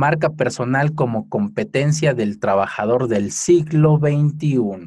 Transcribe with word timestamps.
Marca 0.00 0.30
personal 0.30 0.94
como 0.94 1.28
competencia 1.28 2.14
del 2.14 2.40
trabajador 2.40 3.06
del 3.06 3.32
siglo 3.32 3.98
XXI. 3.98 4.86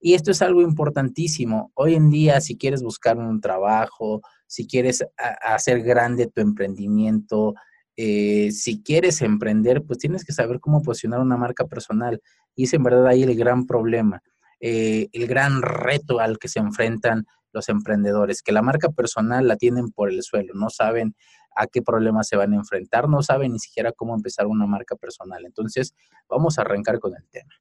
Y 0.00 0.14
esto 0.14 0.30
es 0.30 0.40
algo 0.40 0.62
importantísimo. 0.62 1.70
Hoy 1.74 1.94
en 1.94 2.08
día, 2.08 2.40
si 2.40 2.56
quieres 2.56 2.82
buscar 2.82 3.18
un 3.18 3.42
trabajo, 3.42 4.22
si 4.46 4.66
quieres 4.66 5.04
hacer 5.42 5.82
grande 5.82 6.26
tu 6.26 6.40
emprendimiento, 6.40 7.52
eh, 7.96 8.50
si 8.50 8.82
quieres 8.82 9.20
emprender, 9.20 9.82
pues 9.82 9.98
tienes 9.98 10.24
que 10.24 10.32
saber 10.32 10.58
cómo 10.58 10.80
posicionar 10.80 11.20
una 11.20 11.36
marca 11.36 11.66
personal. 11.66 12.22
Y 12.56 12.64
es 12.64 12.72
en 12.72 12.82
verdad 12.82 13.08
ahí 13.08 13.24
el 13.24 13.36
gran 13.36 13.66
problema, 13.66 14.22
eh, 14.58 15.08
el 15.12 15.26
gran 15.26 15.60
reto 15.60 16.18
al 16.18 16.38
que 16.38 16.48
se 16.48 16.60
enfrentan 16.60 17.26
los 17.52 17.68
emprendedores, 17.68 18.40
que 18.40 18.52
la 18.52 18.62
marca 18.62 18.88
personal 18.88 19.46
la 19.46 19.56
tienen 19.56 19.90
por 19.90 20.08
el 20.08 20.22
suelo, 20.22 20.54
no 20.54 20.70
saben 20.70 21.14
a 21.60 21.66
qué 21.66 21.82
problemas 21.82 22.26
se 22.26 22.36
van 22.36 22.52
a 22.54 22.56
enfrentar, 22.56 23.08
no 23.08 23.22
saben 23.22 23.52
ni 23.52 23.58
siquiera 23.58 23.92
cómo 23.92 24.14
empezar 24.14 24.46
una 24.46 24.66
marca 24.66 24.96
personal. 24.96 25.44
Entonces, 25.44 25.94
vamos 26.28 26.58
a 26.58 26.62
arrancar 26.62 26.98
con 26.98 27.14
el 27.14 27.28
tema. 27.28 27.52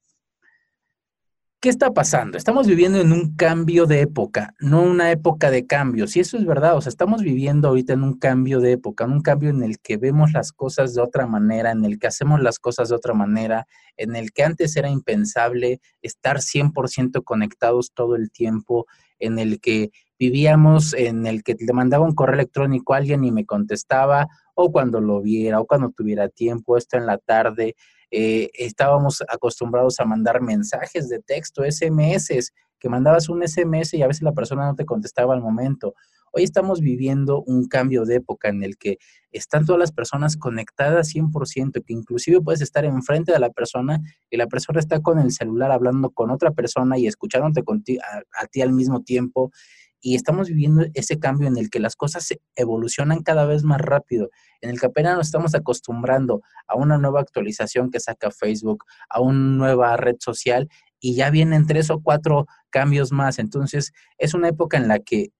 ¿Qué 1.61 1.67
está 1.67 1.93
pasando? 1.93 2.37
Estamos 2.37 2.67
viviendo 2.67 3.01
en 3.01 3.11
un 3.11 3.35
cambio 3.35 3.85
de 3.85 3.99
época, 3.99 4.55
no 4.61 4.81
una 4.81 5.11
época 5.11 5.51
de 5.51 5.67
cambios. 5.67 6.15
Y 6.15 6.21
eso 6.21 6.37
es 6.37 6.45
verdad, 6.45 6.77
o 6.77 6.81
sea, 6.81 6.89
estamos 6.89 7.21
viviendo 7.21 7.67
ahorita 7.67 7.91
en 7.91 8.03
un 8.03 8.17
cambio 8.17 8.61
de 8.61 8.71
época, 8.71 9.03
en 9.03 9.11
un 9.11 9.21
cambio 9.21 9.49
en 9.49 9.61
el 9.61 9.77
que 9.79 9.97
vemos 9.97 10.31
las 10.31 10.53
cosas 10.53 10.93
de 10.93 11.01
otra 11.01 11.27
manera, 11.27 11.71
en 11.71 11.83
el 11.83 11.99
que 11.99 12.07
hacemos 12.07 12.39
las 12.39 12.59
cosas 12.59 12.87
de 12.87 12.95
otra 12.95 13.13
manera, 13.13 13.67
en 13.97 14.15
el 14.15 14.31
que 14.31 14.43
antes 14.43 14.77
era 14.77 14.89
impensable 14.89 15.81
estar 16.01 16.37
100% 16.37 17.25
conectados 17.25 17.91
todo 17.93 18.15
el 18.15 18.31
tiempo, 18.31 18.85
en 19.19 19.37
el 19.37 19.59
que 19.59 19.91
vivíamos, 20.19 20.93
en 20.93 21.25
el 21.25 21.43
que 21.43 21.55
le 21.57 21.73
mandaba 21.73 22.05
un 22.05 22.13
correo 22.13 22.35
electrónico 22.35 22.93
a 22.93 22.97
alguien 22.97 23.23
y 23.23 23.31
me 23.31 23.45
contestaba, 23.45 24.27
o 24.53 24.71
cuando 24.71 24.99
lo 24.99 25.21
viera, 25.21 25.61
o 25.61 25.65
cuando 25.65 25.89
tuviera 25.91 26.27
tiempo, 26.27 26.77
esto 26.77 26.97
en 26.97 27.05
la 27.05 27.17
tarde 27.17 27.75
eh, 28.11 28.49
estábamos 28.53 29.23
acostumbrados 29.29 29.99
a 29.99 30.05
mandar 30.05 30.41
mensajes 30.41 31.07
de 31.09 31.19
texto, 31.19 31.63
SMS, 31.63 32.51
que 32.79 32.89
mandabas 32.89 33.29
un 33.29 33.47
SMS 33.47 33.93
y 33.93 34.01
a 34.01 34.07
veces 34.07 34.23
la 34.23 34.33
persona 34.33 34.65
no 34.65 34.75
te 34.75 34.85
contestaba 34.85 35.33
al 35.33 35.41
momento. 35.41 35.93
Hoy 36.31 36.43
estamos 36.43 36.81
viviendo 36.81 37.41
un 37.41 37.67
cambio 37.67 38.05
de 38.05 38.15
época 38.15 38.49
en 38.49 38.63
el 38.63 38.77
que 38.77 38.97
están 39.31 39.65
todas 39.65 39.79
las 39.79 39.91
personas 39.91 40.37
conectadas 40.37 41.13
100%, 41.13 41.83
que 41.83 41.93
inclusive 41.93 42.41
puedes 42.41 42.61
estar 42.61 42.85
enfrente 42.85 43.31
de 43.31 43.39
la 43.39 43.49
persona 43.49 43.99
y 44.29 44.37
la 44.37 44.47
persona 44.47 44.79
está 44.79 45.01
con 45.01 45.19
el 45.19 45.31
celular 45.31 45.71
hablando 45.71 46.11
con 46.11 46.29
otra 46.29 46.51
persona 46.51 46.97
y 46.97 47.07
escuchándote 47.07 47.63
a, 48.01 48.43
a 48.43 48.47
ti 48.47 48.61
al 48.61 48.73
mismo 48.73 49.01
tiempo 49.01 49.51
y 50.01 50.15
estamos 50.15 50.47
viviendo 50.47 50.85
ese 50.93 51.19
cambio 51.19 51.47
en 51.47 51.57
el 51.57 51.69
que 51.69 51.79
las 51.79 51.95
cosas 51.95 52.27
evolucionan 52.55 53.21
cada 53.21 53.45
vez 53.45 53.63
más 53.63 53.81
rápido, 53.81 54.29
en 54.61 54.69
el 54.69 54.79
que 54.79 54.87
apenas 54.87 55.17
nos 55.17 55.27
estamos 55.27 55.55
acostumbrando 55.55 56.41
a 56.67 56.75
una 56.75 56.97
nueva 56.97 57.21
actualización 57.21 57.91
que 57.91 57.99
saca 57.99 58.31
Facebook, 58.31 58.85
a 59.09 59.19
una 59.21 59.39
nueva 59.39 59.97
red 59.97 60.15
social 60.19 60.69
y 60.99 61.15
ya 61.15 61.29
vienen 61.29 61.67
tres 61.67 61.89
o 61.89 62.01
cuatro 62.01 62.47
cambios 62.69 63.11
más. 63.11 63.39
Entonces, 63.39 63.91
es 64.17 64.33
una 64.33 64.49
época 64.49 64.77
en 64.77 64.87
la 64.87 64.99
que 64.99 65.31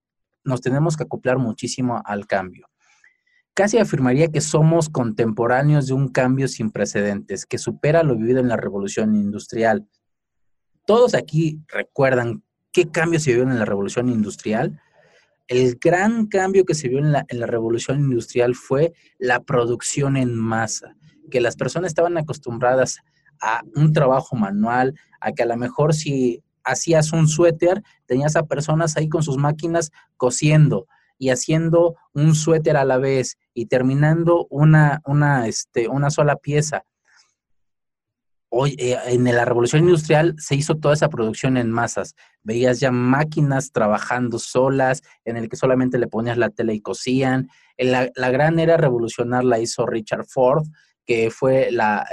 nos 0.44 0.60
tenemos 0.60 0.96
que 0.96 1.04
acoplar 1.04 1.38
muchísimo 1.38 2.02
al 2.04 2.26
cambio. 2.26 2.66
Casi 3.54 3.78
afirmaría 3.78 4.28
que 4.28 4.40
somos 4.40 4.88
contemporáneos 4.88 5.86
de 5.86 5.94
un 5.94 6.08
cambio 6.08 6.48
sin 6.48 6.70
precedentes, 6.70 7.46
que 7.46 7.58
supera 7.58 8.02
lo 8.02 8.16
vivido 8.16 8.40
en 8.40 8.48
la 8.48 8.56
revolución 8.56 9.14
industrial. 9.14 9.88
Todos 10.86 11.14
aquí 11.14 11.60
recuerdan 11.68 12.42
¿Qué 12.72 12.88
cambio 12.88 13.18
se 13.18 13.34
vio 13.34 13.42
en 13.42 13.58
la 13.58 13.64
revolución 13.64 14.08
industrial? 14.08 14.80
El 15.48 15.76
gran 15.80 16.26
cambio 16.26 16.64
que 16.64 16.74
se 16.74 16.88
vio 16.88 17.00
en 17.00 17.10
la, 17.10 17.24
revolución 17.28 17.98
industrial 17.98 18.54
fue 18.54 18.92
la 19.18 19.42
producción 19.42 20.16
en 20.16 20.36
masa, 20.36 20.94
que 21.30 21.40
las 21.40 21.56
personas 21.56 21.88
estaban 21.88 22.16
acostumbradas 22.16 22.98
a 23.40 23.62
un 23.74 23.92
trabajo 23.92 24.36
manual, 24.36 24.94
a 25.20 25.32
que 25.32 25.42
a 25.42 25.46
lo 25.46 25.56
mejor 25.56 25.94
si 25.94 26.44
hacías 26.62 27.12
un 27.12 27.26
suéter, 27.26 27.82
tenías 28.06 28.36
a 28.36 28.46
personas 28.46 28.96
ahí 28.96 29.08
con 29.08 29.24
sus 29.24 29.36
máquinas 29.36 29.90
cosiendo 30.16 30.86
y 31.18 31.30
haciendo 31.30 31.96
un 32.12 32.36
suéter 32.36 32.76
a 32.76 32.84
la 32.84 32.98
vez 32.98 33.36
y 33.52 33.66
terminando 33.66 34.46
una, 34.48 35.02
una, 35.04 35.48
este, 35.48 35.88
una 35.88 36.10
sola 36.10 36.36
pieza 36.36 36.84
hoy 38.50 38.76
eh, 38.78 38.98
en 39.06 39.24
la 39.24 39.44
revolución 39.44 39.84
industrial 39.84 40.34
se 40.38 40.56
hizo 40.56 40.76
toda 40.76 40.94
esa 40.94 41.08
producción 41.08 41.56
en 41.56 41.70
masas. 41.70 42.14
Veías 42.42 42.80
ya 42.80 42.90
máquinas 42.90 43.72
trabajando 43.72 44.38
solas, 44.38 45.02
en 45.24 45.36
el 45.36 45.48
que 45.48 45.56
solamente 45.56 45.98
le 45.98 46.08
ponías 46.08 46.36
la 46.36 46.50
tele 46.50 46.74
y 46.74 46.80
cosían. 46.80 47.48
La, 47.78 48.10
la 48.14 48.30
gran 48.30 48.58
era 48.58 48.76
revolucionar 48.76 49.44
la 49.44 49.58
hizo 49.58 49.86
Richard 49.86 50.26
Ford, 50.26 50.64
que 51.06 51.30
fue 51.30 51.70
la, 51.70 52.06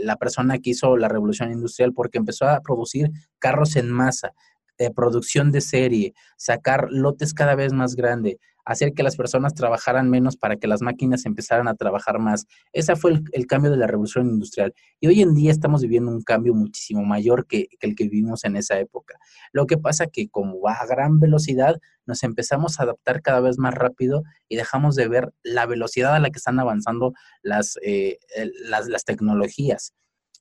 la, 0.00 0.16
persona 0.16 0.58
que 0.58 0.70
hizo 0.70 0.96
la 0.96 1.08
revolución 1.08 1.52
industrial 1.52 1.94
porque 1.94 2.18
empezó 2.18 2.46
a 2.46 2.60
producir 2.60 3.10
carros 3.38 3.76
en 3.76 3.90
masa, 3.90 4.34
de 4.78 4.90
producción 4.90 5.50
de 5.50 5.60
serie, 5.60 6.14
sacar 6.36 6.88
lotes 6.90 7.34
cada 7.34 7.54
vez 7.54 7.72
más 7.72 7.96
grandes 7.96 8.36
hacer 8.68 8.92
que 8.92 9.02
las 9.02 9.16
personas 9.16 9.54
trabajaran 9.54 10.10
menos 10.10 10.36
para 10.36 10.56
que 10.56 10.68
las 10.68 10.82
máquinas 10.82 11.24
empezaran 11.24 11.68
a 11.68 11.74
trabajar 11.74 12.18
más. 12.18 12.46
Ese 12.74 12.96
fue 12.96 13.18
el, 13.32 13.46
cambio 13.46 13.70
de 13.70 13.78
la 13.78 13.86
revolución 13.86 14.28
industrial. 14.28 14.74
Y 15.00 15.06
hoy 15.06 15.22
en 15.22 15.34
día 15.34 15.50
estamos 15.50 15.80
viviendo 15.80 16.10
un 16.10 16.20
cambio 16.20 16.52
muchísimo 16.52 17.02
mayor 17.02 17.46
que, 17.46 17.68
el 17.80 17.94
que 17.94 18.04
vivimos 18.04 18.44
en 18.44 18.56
esa 18.56 18.78
época. 18.78 19.18
Lo 19.52 19.66
que 19.66 19.78
pasa 19.78 20.06
que 20.06 20.28
como 20.28 20.60
va 20.60 20.74
a 20.74 20.86
gran 20.86 21.18
velocidad, 21.18 21.80
nos 22.04 22.22
empezamos 22.22 22.78
a 22.78 22.82
adaptar 22.82 23.22
cada 23.22 23.40
vez 23.40 23.56
más 23.56 23.72
rápido 23.72 24.22
y 24.50 24.56
dejamos 24.56 24.96
de 24.96 25.08
ver 25.08 25.32
la 25.42 25.64
velocidad 25.64 26.14
a 26.14 26.20
la 26.20 26.28
que 26.28 26.36
están 26.36 26.60
avanzando 26.60 27.14
las, 27.42 27.78
eh, 27.82 28.18
las 28.66 29.04
tecnologías. 29.06 29.94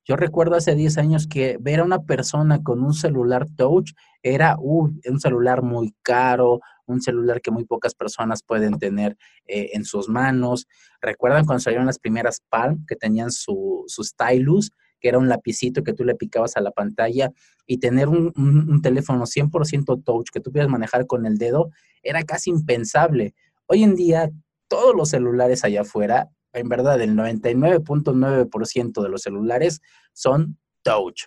Yo 0.07 0.15
recuerdo 0.15 0.55
hace 0.55 0.73
10 0.73 0.99
años 0.99 1.27
que 1.27 1.57
ver 1.59 1.81
a 1.81 1.83
una 1.83 2.03
persona 2.03 2.63
con 2.63 2.81
un 2.81 2.93
celular 2.93 3.45
touch 3.57 3.91
era 4.23 4.55
un 4.57 5.01
celular 5.19 5.63
muy 5.63 5.93
caro, 6.01 6.61
un 6.85 7.01
celular 7.01 7.41
que 7.41 7.51
muy 7.51 7.65
pocas 7.65 7.93
personas 7.93 8.41
pueden 8.41 8.79
tener 8.79 9.17
eh, 9.47 9.71
en 9.73 9.83
sus 9.83 10.07
manos. 10.07 10.65
¿Recuerdan 11.01 11.45
cuando 11.45 11.59
salieron 11.59 11.85
las 11.85 11.99
primeras 11.99 12.41
Palm 12.49 12.85
que 12.87 12.95
tenían 12.95 13.31
su, 13.31 13.83
su 13.87 14.03
stylus? 14.03 14.71
que 14.99 15.09
era 15.09 15.19
un 15.19 15.29
lapicito 15.29 15.83
que 15.83 15.93
tú 15.93 16.03
le 16.03 16.15
picabas 16.15 16.57
a 16.57 16.61
la 16.61 16.71
pantalla 16.71 17.31
y 17.67 17.77
tener 17.77 18.07
un, 18.07 18.33
un 18.35 18.81
teléfono 18.81 19.25
100% 19.25 20.03
touch 20.03 20.29
que 20.33 20.39
tú 20.39 20.49
pudieras 20.49 20.71
manejar 20.71 21.05
con 21.05 21.27
el 21.27 21.37
dedo 21.37 21.69
era 22.01 22.23
casi 22.23 22.49
impensable. 22.49 23.35
Hoy 23.67 23.83
en 23.83 23.93
día, 23.93 24.31
todos 24.67 24.95
los 24.95 25.09
celulares 25.09 25.63
allá 25.63 25.81
afuera, 25.81 26.31
en 26.57 26.69
verdad, 26.69 27.01
el 27.01 27.15
99.9% 27.15 29.01
de 29.01 29.09
los 29.09 29.21
celulares 29.21 29.81
son 30.13 30.57
touch. 30.83 31.25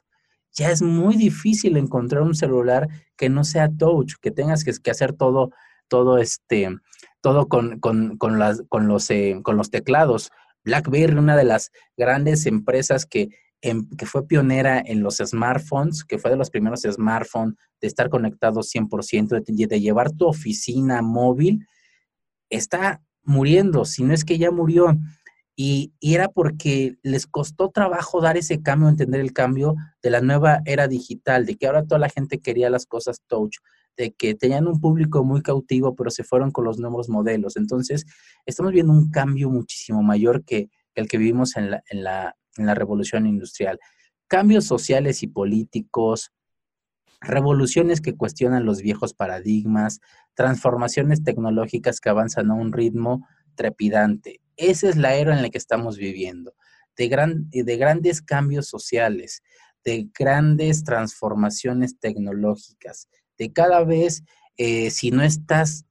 Ya 0.53 0.71
es 0.71 0.83
muy 0.83 1.17
difícil 1.17 1.77
encontrar 1.77 2.23
un 2.23 2.35
celular 2.35 2.89
que 3.17 3.29
no 3.29 3.45
sea 3.45 3.69
touch, 3.69 4.15
que 4.21 4.31
tengas 4.31 4.65
que, 4.65 4.91
hacer 4.91 5.13
todo, 5.13 5.51
todo 5.89 6.19
este, 6.19 6.69
todo 7.21 7.49
con, 7.49 7.79
con, 7.79 8.17
con, 8.19 8.39
los, 8.39 9.11
eh, 9.11 9.41
con 9.43 9.57
los 9.57 9.71
teclados. 9.71 10.31
BlackBerry, 10.65 11.17
una 11.17 11.37
de 11.37 11.45
las 11.45 11.71
grandes 11.97 12.47
empresas 12.47 13.07
que, 13.07 13.29
em, 13.63 13.89
que 13.97 14.07
fue 14.07 14.27
pionera 14.27 14.83
en 14.85 15.03
los 15.03 15.19
smartphones, 15.19 16.05
que 16.05 16.19
fue 16.19 16.31
de 16.31 16.37
los 16.37 16.51
primeros 16.51 16.83
smartphones, 16.83 17.55
de 17.81 17.87
estar 17.87 18.11
conectado 18.11 18.63
100%, 18.63 19.41
de, 19.41 19.67
de 19.67 19.81
llevar 19.81 20.11
tu 20.11 20.27
oficina 20.27 21.01
móvil, 21.01 21.67
está 22.51 23.01
muriendo, 23.23 23.85
si 23.85 24.03
no 24.03 24.13
es 24.13 24.25
que 24.25 24.39
ya 24.39 24.51
murió. 24.51 24.99
Y, 25.57 25.93
y, 26.01 26.15
era 26.15 26.29
porque 26.29 26.97
les 27.03 27.27
costó 27.27 27.71
trabajo 27.71 28.21
dar 28.21 28.37
ese 28.37 28.63
cambio, 28.63 28.89
entender 28.89 29.21
el 29.21 29.33
cambio 29.33 29.75
de 30.03 30.11
la 30.11 30.21
nueva 30.21 30.61
era 30.65 30.89
digital, 30.89 31.45
de 31.45 31.57
que 31.57 31.67
ahora 31.67 31.85
toda 31.85 31.99
la 31.99 32.09
gente 32.09 32.39
quería 32.39 32.71
las 32.71 32.87
cosas 32.87 33.21
touch, 33.27 33.57
de 33.97 34.13
que 34.13 34.35
tenían 34.35 34.67
un 34.67 34.81
público 34.81 35.23
muy 35.25 35.43
cautivo, 35.43 35.95
pero 35.95 36.11
se 36.11 36.25
fueron 36.25 36.51
con 36.51 36.65
los 36.65 36.79
nuevos 36.79 37.09
modelos. 37.09 37.57
Entonces, 37.57 38.07
estamos 38.47 38.73
viendo 38.73 38.93
un 38.93 39.11
cambio 39.11 39.51
muchísimo 39.51 40.03
mayor 40.03 40.45
que, 40.45 40.71
el 40.95 41.09
que 41.09 41.19
vivimos 41.19 41.57
en 41.57 41.73
la, 41.73 41.83
en, 41.91 42.05
la, 42.05 42.37
en 42.57 42.67
la 42.67 42.75
revolución 42.75 43.27
industrial. 43.27 43.79
Cambios 44.29 44.65
sociales 44.65 45.23
y 45.23 45.27
políticos, 45.27 46.33
revoluciones 47.21 48.01
que 48.01 48.17
cuestionan 48.17 48.65
los 48.65 48.81
viejos 48.81 49.15
paradigmas, 49.15 50.01
transformaciones 50.35 51.23
tecnológicas 51.23 52.01
que 52.01 52.09
avanzan 52.09 52.51
a 52.51 52.55
un 52.55 52.73
ritmo 52.73 53.27
trepidante. 53.55 54.41
Esa 54.61 54.91
es 54.91 54.97
la 54.97 55.15
era 55.15 55.35
en 55.35 55.41
la 55.41 55.49
que 55.49 55.57
estamos 55.57 55.97
viviendo, 55.97 56.55
de, 56.95 57.09
gran, 57.09 57.49
de 57.49 57.77
grandes 57.79 58.21
cambios 58.21 58.67
sociales, 58.69 59.43
de 59.85 60.11
grandes 60.17 60.85
transformaciones 60.85 61.99
tecnológicas, 61.99 63.09
de 63.39 63.53
cada 63.55 63.83
vez, 63.85 64.23
eh, 64.59 64.91
si 64.91 65.11
no 65.13 65.23
estás 65.23 65.87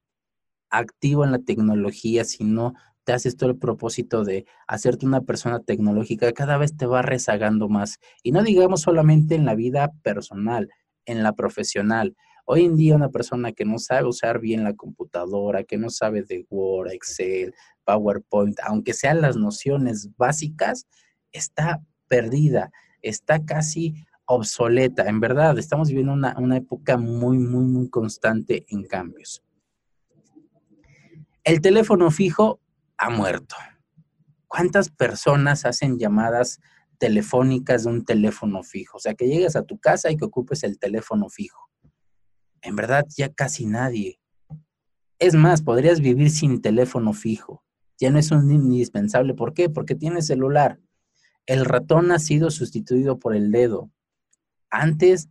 activo 0.69 1.25
en 1.25 1.31
la 1.31 1.39
tecnología, 1.39 2.24
si 2.25 2.44
no 2.44 2.75
te 3.06 3.13
haces 3.13 3.36
todo 3.38 3.50
el 3.50 3.57
propósito 3.57 4.24
de 4.24 4.45
hacerte 4.68 5.07
una 5.07 5.22
persona 5.22 5.60
tecnológica, 5.62 6.31
cada 6.31 6.57
vez 6.60 6.77
te 6.77 6.86
va 6.86 7.01
rezagando 7.01 7.69
más. 7.69 7.98
Y 8.22 8.31
no 8.31 8.44
digamos 8.44 8.81
solamente 8.81 9.33
en 9.33 9.45
la 9.45 9.56
vida 9.56 9.92
personal, 10.04 10.69
en 11.06 11.24
la 11.24 11.33
profesional. 11.33 12.15
Hoy 12.51 12.66
en 12.66 12.75
día 12.75 12.96
una 12.96 13.10
persona 13.10 13.51
que 13.51 13.63
no 13.63 13.78
sabe 13.78 14.07
usar 14.07 14.40
bien 14.40 14.63
la 14.63 14.74
computadora, 14.74 15.63
que 15.63 15.78
no 15.78 15.92
sabe 15.92 16.24
de 16.24 16.48
Word, 16.50 16.94
Excel, 16.94 17.54
PowerPoint, 17.84 18.57
aunque 18.63 18.94
sean 18.94 19.22
las 19.22 19.38
nociones 19.38 20.10
básicas, 20.18 20.88
está 21.31 21.80
perdida, 22.07 22.72
está 23.04 23.46
casi 23.46 24.04
obsoleta. 24.25 25.07
En 25.07 25.19
verdad, 25.19 25.60
estamos 25.60 25.90
viviendo 25.90 26.12
una, 26.12 26.36
una 26.40 26.57
época 26.57 26.98
muy, 26.98 27.38
muy, 27.38 27.66
muy 27.66 27.88
constante 27.88 28.66
en 28.69 28.84
cambios. 28.84 29.44
El 31.44 31.62
teléfono 31.62 32.10
fijo 32.10 32.60
ha 32.98 33.12
muerto. 33.12 33.57
¿Cuántas 34.48 34.90
personas 34.90 35.66
hacen 35.68 36.00
llamadas 36.00 36.60
telefónicas 36.98 37.84
de 37.84 37.92
un 37.92 38.06
teléfono 38.06 38.63
fijo? 38.63 38.98
O 38.98 39.00
sea, 39.00 39.13
que 39.13 39.28
llegues 39.28 39.56
a 39.56 39.62
tu 39.62 39.78
casa 39.78 40.10
y 40.10 40.18
que 40.18 40.25
ocupes 40.25 40.63
el 40.63 40.80
teléfono 40.80 41.30
fijo. 41.30 41.69
En 42.62 42.76
verdad, 42.76 43.06
ya 43.16 43.30
casi 43.30 43.66
nadie. 43.66 44.20
Es 45.20 45.36
más, 45.36 45.62
podrías 45.62 46.00
vivir 46.02 46.30
sin 46.32 46.62
teléfono 46.62 47.14
fijo. 47.14 47.64
Ya 47.98 48.10
no 48.12 48.20
es 48.20 48.32
un 48.32 48.52
indispensable. 48.52 49.34
¿Por 49.34 49.54
qué? 49.54 49.70
Porque 49.70 49.96
tienes 49.96 50.28
celular. 50.28 50.80
El 51.46 51.66
ratón 51.66 52.12
ha 52.12 52.20
sido 52.20 52.52
sustituido 52.52 53.20
por 53.20 53.36
el 53.36 53.52
dedo 53.52 53.92
antes, 54.70 55.30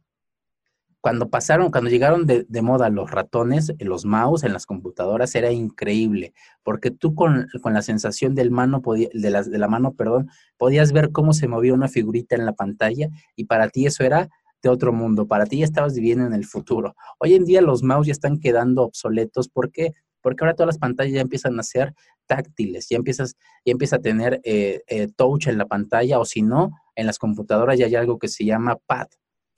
cuando 1.00 1.30
pasaron, 1.30 1.70
cuando 1.70 1.90
llegaron 1.90 2.26
de, 2.26 2.62
moda 2.62 2.90
los 2.90 3.10
ratones, 3.10 3.72
los 3.78 4.04
mouse 4.04 4.42
en 4.42 4.52
las 4.52 4.66
computadoras, 4.66 5.34
era 5.36 5.52
increíble, 5.52 6.34
porque 6.64 6.90
tú 6.90 7.14
con, 7.14 7.46
la 7.64 7.82
sensación 7.82 8.34
del 8.34 8.50
mano 8.50 8.82
de, 9.12 9.30
la, 9.30 9.42
de 9.42 9.58
la 9.58 9.68
mano, 9.68 9.94
perdón, 9.94 10.28
podías 10.56 10.92
ver 10.92 11.12
cómo 11.12 11.32
se 11.32 11.46
movía 11.46 11.72
una 11.72 11.88
figurita 11.88 12.34
en 12.34 12.44
la 12.44 12.52
pantalla 12.52 13.08
y 13.36 13.44
para 13.44 13.68
ti 13.68 13.86
eso 13.86 14.02
era 14.02 14.28
de 14.62 14.68
otro 14.68 14.92
mundo, 14.92 15.26
para 15.26 15.46
ti 15.46 15.58
ya 15.58 15.64
estabas 15.64 15.94
viviendo 15.94 16.26
en 16.26 16.32
el 16.32 16.44
futuro. 16.44 16.94
Hoy 17.18 17.34
en 17.34 17.44
día 17.44 17.60
los 17.60 17.82
mouse 17.82 18.06
ya 18.06 18.12
están 18.12 18.38
quedando 18.38 18.82
obsoletos, 18.82 19.48
¿por 19.48 19.70
qué? 19.70 19.92
Porque 20.20 20.44
ahora 20.44 20.54
todas 20.54 20.68
las 20.68 20.78
pantallas 20.78 21.14
ya 21.14 21.20
empiezan 21.20 21.58
a 21.58 21.62
ser 21.62 21.94
táctiles, 22.26 22.88
ya 22.88 22.96
empiezas, 22.96 23.36
ya 23.64 23.72
empieza 23.72 23.96
a 23.96 24.00
tener 24.00 24.40
eh, 24.44 24.82
eh, 24.88 25.08
touch 25.16 25.46
en 25.46 25.58
la 25.58 25.66
pantalla, 25.66 26.18
o 26.18 26.24
si 26.24 26.42
no, 26.42 26.72
en 26.96 27.06
las 27.06 27.18
computadoras 27.18 27.78
ya 27.78 27.86
hay 27.86 27.94
algo 27.94 28.18
que 28.18 28.28
se 28.28 28.44
llama 28.44 28.76
pad, 28.86 29.06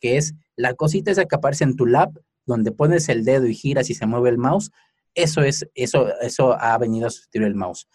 que 0.00 0.16
es 0.16 0.34
la 0.56 0.74
cosita 0.74 1.10
esa 1.10 1.24
que 1.24 1.36
aparece 1.36 1.64
en 1.64 1.76
tu 1.76 1.86
lap, 1.86 2.14
donde 2.46 2.72
pones 2.72 3.08
el 3.08 3.24
dedo 3.24 3.46
y 3.46 3.54
giras 3.54 3.90
y 3.90 3.94
se 3.94 4.06
mueve 4.06 4.30
el 4.30 4.38
mouse, 4.38 4.70
eso 5.14 5.42
es, 5.42 5.66
eso, 5.74 6.08
eso 6.20 6.52
ha 6.60 6.76
venido 6.78 7.06
a 7.06 7.10
sustituir 7.10 7.46
el 7.46 7.54
mouse. 7.54 7.88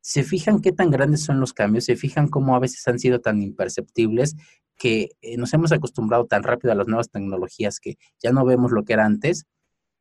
¿Se 0.00 0.22
fijan 0.22 0.60
qué 0.60 0.72
tan 0.72 0.90
grandes 0.90 1.24
son 1.24 1.40
los 1.40 1.52
cambios? 1.52 1.84
¿Se 1.84 1.96
fijan 1.96 2.28
cómo 2.28 2.54
a 2.54 2.60
veces 2.60 2.86
han 2.86 2.98
sido 2.98 3.20
tan 3.20 3.42
imperceptibles 3.42 4.36
que 4.76 5.10
eh, 5.22 5.36
nos 5.36 5.52
hemos 5.54 5.72
acostumbrado 5.72 6.26
tan 6.26 6.42
rápido 6.42 6.72
a 6.72 6.74
las 6.76 6.86
nuevas 6.86 7.10
tecnologías 7.10 7.80
que 7.80 7.96
ya 8.22 8.32
no 8.32 8.44
vemos 8.44 8.72
lo 8.72 8.84
que 8.84 8.92
era 8.94 9.04
antes? 9.04 9.44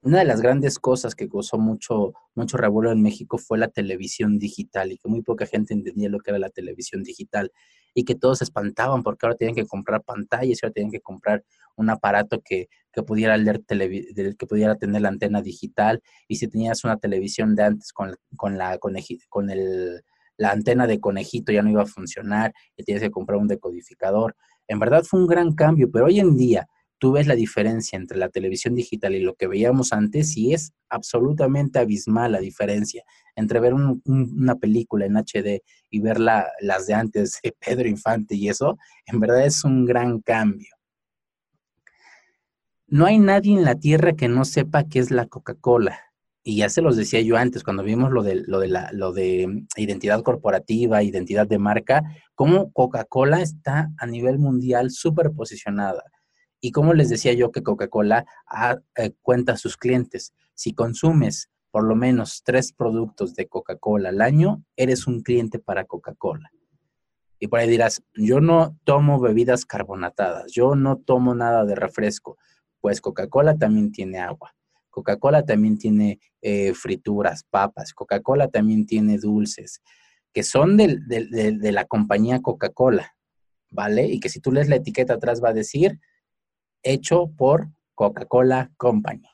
Una 0.01 0.19
de 0.19 0.25
las 0.25 0.41
grandes 0.41 0.77
cosas 0.77 1.15
que 1.15 1.27
causó 1.27 1.57
mucho, 1.57 2.13
mucho 2.35 2.57
revuelo 2.57 2.91
en 2.91 3.01
México 3.01 3.39
fue 3.39 3.57
la 3.57 3.69
televisión 3.69 4.37
digital 4.37 4.91
y 4.91 4.97
que 4.97 5.09
muy 5.09 5.23
poca 5.23 5.47
gente 5.47 5.73
entendía 5.73 6.09
lo 6.09 6.19
que 6.19 6.29
era 6.29 6.39
la 6.39 6.51
televisión 6.51 7.01
digital 7.01 7.51
y 7.95 8.03
que 8.03 8.13
todos 8.13 8.39
se 8.39 8.43
espantaban 8.43 9.01
porque 9.01 9.25
ahora 9.25 9.37
tienen 9.37 9.55
que 9.55 9.65
comprar 9.65 10.03
pantallas 10.03 10.59
y 10.61 10.65
ahora 10.65 10.73
tienen 10.73 10.91
que 10.91 11.01
comprar 11.01 11.43
un 11.75 11.89
aparato 11.89 12.41
que, 12.43 12.67
pudiera 13.07 13.35
leer 13.35 13.61
que 13.65 14.47
pudiera 14.47 14.75
tener 14.75 15.01
la 15.01 15.09
antena 15.09 15.41
digital 15.41 16.01
y 16.27 16.35
si 16.35 16.47
tenías 16.47 16.83
una 16.83 16.97
televisión 16.97 17.55
de 17.55 17.63
antes 17.63 17.91
con, 17.91 18.15
con 18.37 18.57
la 18.57 18.77
con 18.77 19.49
el, 19.49 20.01
la 20.37 20.51
antena 20.51 20.87
de 20.87 20.99
conejito 20.99 21.51
ya 21.51 21.61
no 21.61 21.69
iba 21.69 21.83
a 21.83 21.87
funcionar 21.87 22.53
y 22.75 22.83
tienes 22.83 23.03
que 23.03 23.11
comprar 23.11 23.39
un 23.39 23.47
decodificador. 23.47 24.35
En 24.67 24.79
verdad 24.79 25.03
fue 25.03 25.19
un 25.19 25.27
gran 25.27 25.53
cambio, 25.53 25.89
pero 25.91 26.05
hoy 26.05 26.19
en 26.19 26.35
día 26.37 26.67
tú 26.97 27.11
ves 27.11 27.27
la 27.27 27.35
diferencia 27.35 27.97
entre 27.97 28.17
la 28.17 28.29
televisión 28.29 28.75
digital 28.75 29.13
y 29.15 29.19
lo 29.19 29.35
que 29.35 29.47
veíamos 29.47 29.93
antes 29.93 30.35
y 30.37 30.53
es 30.53 30.73
absolutamente 30.89 31.79
abismal 31.79 32.31
la 32.31 32.39
diferencia 32.39 33.03
entre 33.35 33.59
ver 33.59 33.73
una 33.73 34.55
película 34.55 35.05
en 35.05 35.17
HD 35.17 35.61
y 35.89 35.99
ver 35.99 36.19
las 36.19 36.87
de 36.87 36.93
antes 36.93 37.39
de 37.43 37.53
Pedro 37.65 37.87
Infante 37.87 38.35
y 38.35 38.49
eso, 38.49 38.77
en 39.05 39.19
verdad 39.19 39.45
es 39.45 39.63
un 39.63 39.85
gran 39.85 40.21
cambio. 40.21 40.69
No 42.87 43.05
hay 43.05 43.17
nadie 43.17 43.53
en 43.53 43.65
la 43.65 43.75
Tierra 43.75 44.13
que 44.13 44.27
no 44.27 44.45
sepa 44.45 44.87
qué 44.87 44.99
es 44.99 45.11
la 45.11 45.25
Coca-Cola. 45.25 45.99
Y 46.47 46.57
ya 46.57 46.69
se 46.69 46.83
los 46.83 46.95
decía 46.95 47.21
yo 47.21 47.37
antes, 47.37 47.63
cuando 47.63 47.81
vimos 47.81 48.11
lo 48.11 48.21
de, 48.21 48.35
lo 48.45 48.59
de, 48.59 48.67
la, 48.67 48.91
lo 48.93 49.13
de 49.13 49.65
identidad 49.77 50.21
corporativa, 50.21 51.01
identidad 51.01 51.47
de 51.47 51.57
marca, 51.57 52.03
cómo 52.35 52.71
Coca-Cola 52.71 53.41
está 53.41 53.91
a 53.97 54.05
nivel 54.05 54.37
mundial 54.37 54.91
súper 54.91 55.31
posicionada. 55.31 56.03
Y 56.61 56.71
como 56.71 56.93
les 56.93 57.09
decía 57.09 57.33
yo 57.33 57.51
que 57.51 57.63
Coca-Cola 57.63 58.25
eh, 58.95 59.11
cuenta 59.23 59.53
a 59.53 59.57
sus 59.57 59.75
clientes, 59.75 60.35
si 60.53 60.75
consumes 60.75 61.49
por 61.71 61.83
lo 61.83 61.95
menos 61.95 62.43
tres 62.45 62.71
productos 62.73 63.33
de 63.33 63.47
Coca-Cola 63.47 64.09
al 64.09 64.21
año, 64.21 64.63
eres 64.75 65.07
un 65.07 65.23
cliente 65.23 65.57
para 65.57 65.85
Coca-Cola. 65.85 66.51
Y 67.39 67.47
por 67.47 67.59
ahí 67.59 67.67
dirás, 67.67 68.03
yo 68.13 68.39
no 68.39 68.77
tomo 68.83 69.19
bebidas 69.19 69.65
carbonatadas, 69.65 70.51
yo 70.51 70.75
no 70.75 70.97
tomo 70.97 71.33
nada 71.33 71.65
de 71.65 71.73
refresco. 71.73 72.37
Pues 72.81 73.01
Coca-Cola 73.01 73.57
también 73.57 73.91
tiene 73.91 74.19
agua. 74.19 74.54
Coca-Cola 74.95 75.43
también 75.43 75.77
tiene 75.77 76.21
eh, 76.41 76.73
frituras, 76.73 77.43
papas. 77.43 77.93
Coca-Cola 77.93 78.47
también 78.47 78.85
tiene 78.85 79.17
dulces, 79.17 79.81
que 80.31 80.41
son 80.41 80.77
de 80.77 81.71
la 81.73 81.83
compañía 81.83 82.41
Coca-Cola, 82.41 83.13
¿vale? 83.69 84.05
Y 84.05 84.21
que 84.21 84.29
si 84.29 84.39
tú 84.39 84.53
lees 84.53 84.69
la 84.69 84.77
etiqueta 84.77 85.15
atrás 85.15 85.43
va 85.43 85.49
a 85.49 85.53
decir 85.53 85.99
hecho 86.81 87.29
por 87.35 87.67
Coca-Cola 87.93 88.71
Company. 88.77 89.27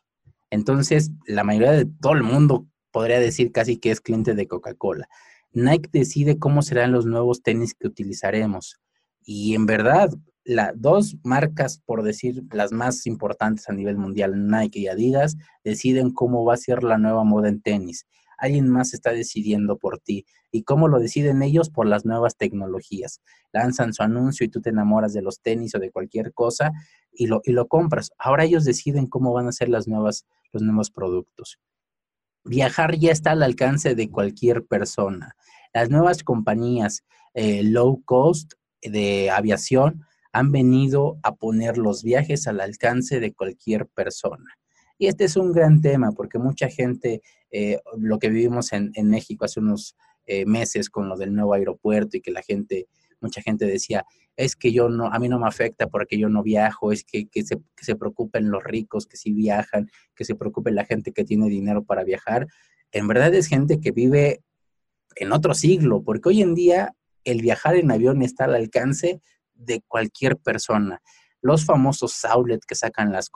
Entonces, 0.50 1.12
la 1.28 1.44
mayoría 1.44 1.74
de 1.74 1.86
todo 1.86 2.14
el 2.14 2.24
mundo 2.24 2.66
podría 2.90 3.20
decir 3.20 3.52
casi 3.52 3.78
que 3.78 3.92
es 3.92 4.02
cliente 4.02 4.34
de 4.34 4.48
Coca-Cola. 4.48 5.08
Nike 5.52 5.92
decide 5.94 6.40
cómo 6.40 6.64
serán 6.64 6.92
los 6.92 7.06
nuevos 7.06 7.44
tenis 7.44 7.76
que 7.76 7.88
utilizaremos. 7.88 8.80
Y 9.24 9.54
en 9.54 9.68
verdad, 9.68 10.10
las 10.44 10.72
dos 10.76 11.18
marcas, 11.24 11.82
por 11.86 12.04
decir 12.04 12.44
las 12.52 12.72
más 12.72 13.06
importantes 13.06 13.70
a 13.70 13.74
nivel 13.74 13.98
mundial, 13.98 14.48
Nike 14.48 14.80
y 14.80 14.88
Adidas, 14.88 15.38
deciden 15.64 16.12
cómo 16.12 16.44
va 16.46 16.56
a 16.56 16.58
ser 16.58 16.84
la 16.84 16.98
nueva 16.98 17.24
moda 17.24 17.50
en 17.50 17.62
tenis. 17.62 18.08
alguien 18.38 18.68
más 18.68 18.96
está 18.96 19.12
decidiendo 19.12 19.78
por 19.78 20.00
ti. 20.00 20.26
¿Y 20.52 20.64
cómo 20.64 20.88
lo 20.88 21.00
deciden 21.00 21.44
ellos? 21.44 21.70
Por 21.70 21.86
las 21.86 22.06
nuevas 22.06 22.38
tecnologías. 22.38 23.22
Lanzan 23.54 23.94
su 23.94 24.02
anuncio 24.02 24.46
y 24.46 24.50
tú 24.50 24.62
te 24.62 24.72
enamoras 24.72 25.14
de 25.14 25.22
los 25.22 25.42
tenis 25.42 25.76
o 25.76 25.80
de 25.80 25.92
cualquier 25.92 26.34
cosa 26.34 26.72
y 27.12 27.28
lo, 27.28 27.42
y 27.44 27.52
lo 27.52 27.68
compras. 27.68 28.12
Ahora 28.18 28.44
ellos 28.44 28.66
deciden 28.66 29.06
cómo 29.06 29.32
van 29.32 29.48
a 29.48 29.52
ser 29.52 29.70
las 29.70 29.88
nuevas, 29.88 30.26
los 30.52 30.64
nuevos 30.64 30.90
productos. 30.90 31.60
Viajar 32.44 32.98
ya 32.98 33.12
está 33.12 33.32
al 33.32 33.44
alcance 33.44 33.94
de 33.94 34.10
cualquier 34.10 34.66
persona. 34.66 35.36
Las 35.72 35.92
nuevas 35.92 36.24
compañías 36.24 37.04
eh, 37.36 37.62
low 37.64 38.02
cost 38.04 38.54
de 38.82 39.30
aviación 39.30 40.04
han 40.32 40.52
venido 40.52 41.20
a 41.24 41.36
poner 41.36 41.78
los 41.78 42.04
viajes 42.04 42.48
al 42.48 42.62
alcance 42.62 43.20
de 43.20 43.34
cualquier 43.34 43.88
persona. 43.88 44.58
Y 44.98 45.08
este 45.08 45.26
es 45.26 45.36
un 45.36 45.52
gran 45.52 45.82
tema 45.82 46.12
porque 46.12 46.38
mucha 46.38 46.70
gente, 46.70 47.22
eh, 47.50 47.80
lo 47.98 48.20
que 48.20 48.30
vivimos 48.30 48.72
en, 48.72 48.92
México 49.10 49.46
hace 49.46 49.60
unos 49.60 49.96
eh, 50.26 50.46
meses 50.46 50.90
con 50.90 51.10
lo 51.10 51.18
del 51.18 51.34
nuevo 51.34 51.54
aeropuerto 51.54 52.18
y 52.18 52.22
que 52.22 52.32
la 52.32 52.44
gente, 52.44 52.88
mucha 53.20 53.42
gente 53.42 53.66
decía, 53.66 54.06
es 54.38 54.56
que 54.56 54.72
yo 54.72 54.90
no, 54.90 55.08
a 55.08 55.20
mí 55.20 55.28
no 55.28 55.40
me 55.40 55.48
afecta 55.48 55.88
porque 55.88 56.18
yo 56.20 56.30
no 56.30 56.44
viajo, 56.44 56.92
es 56.92 57.04
que, 57.04 57.28
se, 57.44 57.58
que 57.76 57.84
se 57.84 57.96
preocupen 57.96 58.52
los 58.52 58.64
ricos 58.64 59.08
que 59.08 59.18
sí 59.18 59.34
viajan, 59.34 59.90
que 60.16 60.24
se 60.24 60.36
preocupe 60.36 60.72
la 60.72 60.86
gente 60.86 61.12
que 61.12 61.24
tiene 61.24 61.50
dinero 61.50 61.84
para 61.84 62.04
viajar. 62.04 62.48
En 62.92 63.08
verdad 63.08 63.34
es 63.34 63.48
gente 63.48 63.80
que 63.80 63.92
vive 63.92 64.44
en 65.16 65.32
otro 65.32 65.54
siglo, 65.54 66.04
porque 66.04 66.30
hoy 66.30 66.42
en 66.42 66.54
día 66.56 66.96
el 67.24 67.42
viajar 67.42 67.76
en 67.76 67.92
avión 67.92 68.22
está 68.22 68.46
al 68.46 68.56
alcance 68.56 69.20
de 69.62 69.82
cualquier 69.88 70.38
persona. 70.38 71.02
Los 71.42 71.66
famosos 71.66 72.24
outlet 72.26 72.62
que 72.68 72.76
sacan 72.76 73.12
las, 73.12 73.32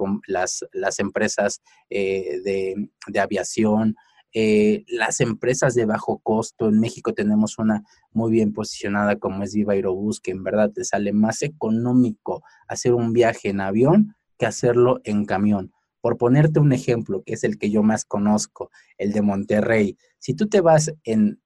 las, 0.73 0.99
empresas 0.99 1.61
eh, 1.89 2.39
de, 2.43 3.19
aviación, 3.19 3.95
eh, 4.31 4.83
las 4.87 5.21
empresas 5.21 5.73
de 5.73 5.85
bajo 5.85 6.19
costo. 6.19 6.67
En 6.67 6.79
México 6.79 7.13
tenemos 7.13 7.57
una 7.57 7.83
muy 8.11 8.31
bien 8.31 8.53
posicionada 8.53 9.15
como 9.15 9.43
es 9.43 9.53
Viva 9.53 9.73
Aerobús, 9.73 10.19
que 10.19 10.31
en 10.31 10.43
verdad 10.43 10.71
te 10.71 10.83
sale 10.83 11.13
más 11.13 11.41
económico 11.41 12.43
hacer 12.67 12.93
un 12.93 13.11
viaje 13.11 13.49
en 13.49 13.61
avión 13.61 14.15
que 14.37 14.45
hacerlo 14.45 14.99
en 15.03 15.25
camión. 15.25 15.71
Por 16.01 16.17
ponerte 16.17 16.59
un 16.59 16.73
ejemplo, 16.73 17.23
que 17.25 17.33
es 17.33 17.43
el 17.43 17.57
que 17.57 17.71
yo 17.71 17.81
más 17.81 18.05
conozco, 18.05 18.69
el 18.99 19.13
de 19.13 19.23
Monterrey. 19.23 19.97
Si 20.19 20.35
tú 20.35 20.47
te 20.47 20.61
vas 20.61 20.93
en, 21.03 21.41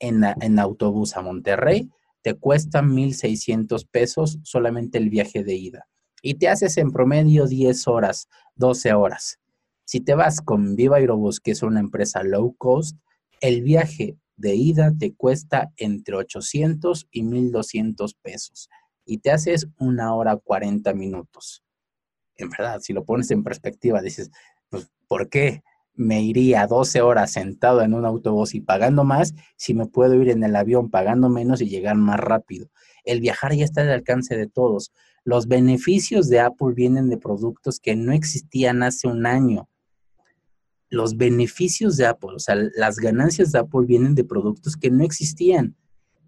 en 0.00 0.58
autobús 0.58 1.16
a 1.16 1.22
Monterrey, 1.22 1.88
te 2.22 2.34
cuesta 2.34 2.82
1.600 2.82 3.86
pesos 3.90 4.38
solamente 4.42 4.98
el 4.98 5.10
viaje 5.10 5.44
de 5.44 5.54
ida. 5.54 5.88
Y 6.22 6.34
te 6.34 6.48
haces 6.48 6.76
en 6.76 6.90
promedio 6.90 7.46
10 7.46 7.88
horas, 7.88 8.28
12 8.56 8.92
horas. 8.92 9.38
Si 9.84 10.00
te 10.00 10.14
vas 10.14 10.40
con 10.40 10.76
Viva 10.76 10.98
Aerobús, 10.98 11.40
que 11.40 11.50
es 11.52 11.62
una 11.62 11.80
empresa 11.80 12.22
low 12.22 12.54
cost, 12.56 12.96
el 13.40 13.62
viaje 13.62 14.16
de 14.36 14.54
ida 14.54 14.92
te 14.98 15.14
cuesta 15.14 15.72
entre 15.76 16.16
800 16.16 17.08
y 17.10 17.22
1.200 17.22 18.14
pesos. 18.22 18.68
Y 19.04 19.18
te 19.18 19.30
haces 19.30 19.66
una 19.78 20.14
hora 20.14 20.36
40 20.36 20.92
minutos. 20.94 21.62
En 22.36 22.50
verdad, 22.50 22.80
si 22.80 22.92
lo 22.92 23.04
pones 23.04 23.30
en 23.30 23.42
perspectiva, 23.42 24.00
dices, 24.00 24.30
pues, 24.68 24.90
¿por 25.08 25.28
qué? 25.28 25.62
Me 25.94 26.22
iría 26.22 26.66
12 26.66 27.02
horas 27.02 27.32
sentado 27.32 27.82
en 27.82 27.94
un 27.94 28.04
autobús 28.04 28.54
y 28.54 28.60
pagando 28.60 29.04
más 29.04 29.34
si 29.56 29.74
me 29.74 29.86
puedo 29.86 30.14
ir 30.14 30.30
en 30.30 30.42
el 30.44 30.56
avión 30.56 30.90
pagando 30.90 31.28
menos 31.28 31.60
y 31.60 31.68
llegar 31.68 31.96
más 31.96 32.18
rápido. 32.18 32.70
El 33.04 33.20
viajar 33.20 33.54
ya 33.54 33.64
está 33.64 33.82
al 33.82 33.90
alcance 33.90 34.36
de 34.36 34.46
todos. 34.46 34.92
Los 35.24 35.46
beneficios 35.46 36.28
de 36.28 36.40
Apple 36.40 36.74
vienen 36.74 37.08
de 37.08 37.18
productos 37.18 37.80
que 37.80 37.96
no 37.96 38.12
existían 38.12 38.82
hace 38.82 39.08
un 39.08 39.26
año. 39.26 39.68
Los 40.88 41.16
beneficios 41.16 41.96
de 41.96 42.06
Apple, 42.06 42.30
o 42.34 42.38
sea, 42.38 42.56
las 42.74 42.96
ganancias 42.96 43.52
de 43.52 43.60
Apple 43.60 43.86
vienen 43.86 44.14
de 44.14 44.24
productos 44.24 44.76
que 44.76 44.90
no 44.90 45.04
existían. 45.04 45.76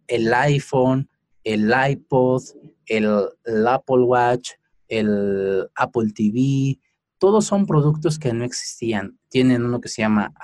El 0.06 0.32
iPhone, 0.34 1.08
el 1.44 1.72
iPod, 1.88 2.42
el, 2.86 3.08
el 3.44 3.66
Apple 3.66 4.02
Watch, 4.04 4.50
el 4.88 5.68
Apple 5.74 6.12
TV, 6.14 6.78
todos 7.22 7.44
son 7.44 7.66
productos 7.66 8.18
que 8.18 8.32
no 8.32 8.42
existían. 8.42 9.16
Tienen 9.28 9.64
uno 9.64 9.80
que 9.80 9.88
se 9.88 10.02
llama 10.02 10.34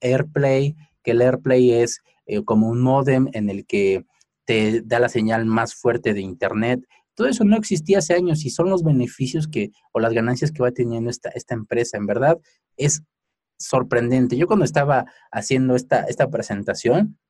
AirPlay, 0.00 0.74
que 1.04 1.12
el 1.12 1.22
AirPlay 1.22 1.70
es 1.70 2.00
eh, 2.26 2.42
como 2.42 2.66
un 2.66 2.82
modem 2.82 3.28
en 3.32 3.48
el 3.48 3.64
que 3.64 4.04
te 4.44 4.82
da 4.84 4.98
la 4.98 5.08
señal 5.08 5.46
más 5.46 5.76
fuerte 5.76 6.14
de 6.14 6.22
Internet. 6.22 6.80
Todo 7.14 7.28
eso 7.28 7.44
no 7.44 7.56
existía 7.56 7.98
hace 7.98 8.14
años 8.14 8.44
y 8.44 8.50
son 8.50 8.70
los 8.70 8.82
beneficios 8.82 9.46
que 9.46 9.70
o 9.92 10.00
las 10.00 10.12
ganancias 10.12 10.50
que 10.50 10.64
va 10.64 10.72
teniendo 10.72 11.10
esta, 11.10 11.28
esta 11.28 11.54
empresa. 11.54 11.96
En 11.96 12.06
verdad 12.06 12.40
es 12.76 13.04
sorprendente. 13.56 14.36
Yo 14.36 14.48
cuando 14.48 14.64
estaba 14.64 15.04
haciendo 15.30 15.76
esta, 15.76 16.00
esta 16.08 16.28
presentación, 16.28 17.20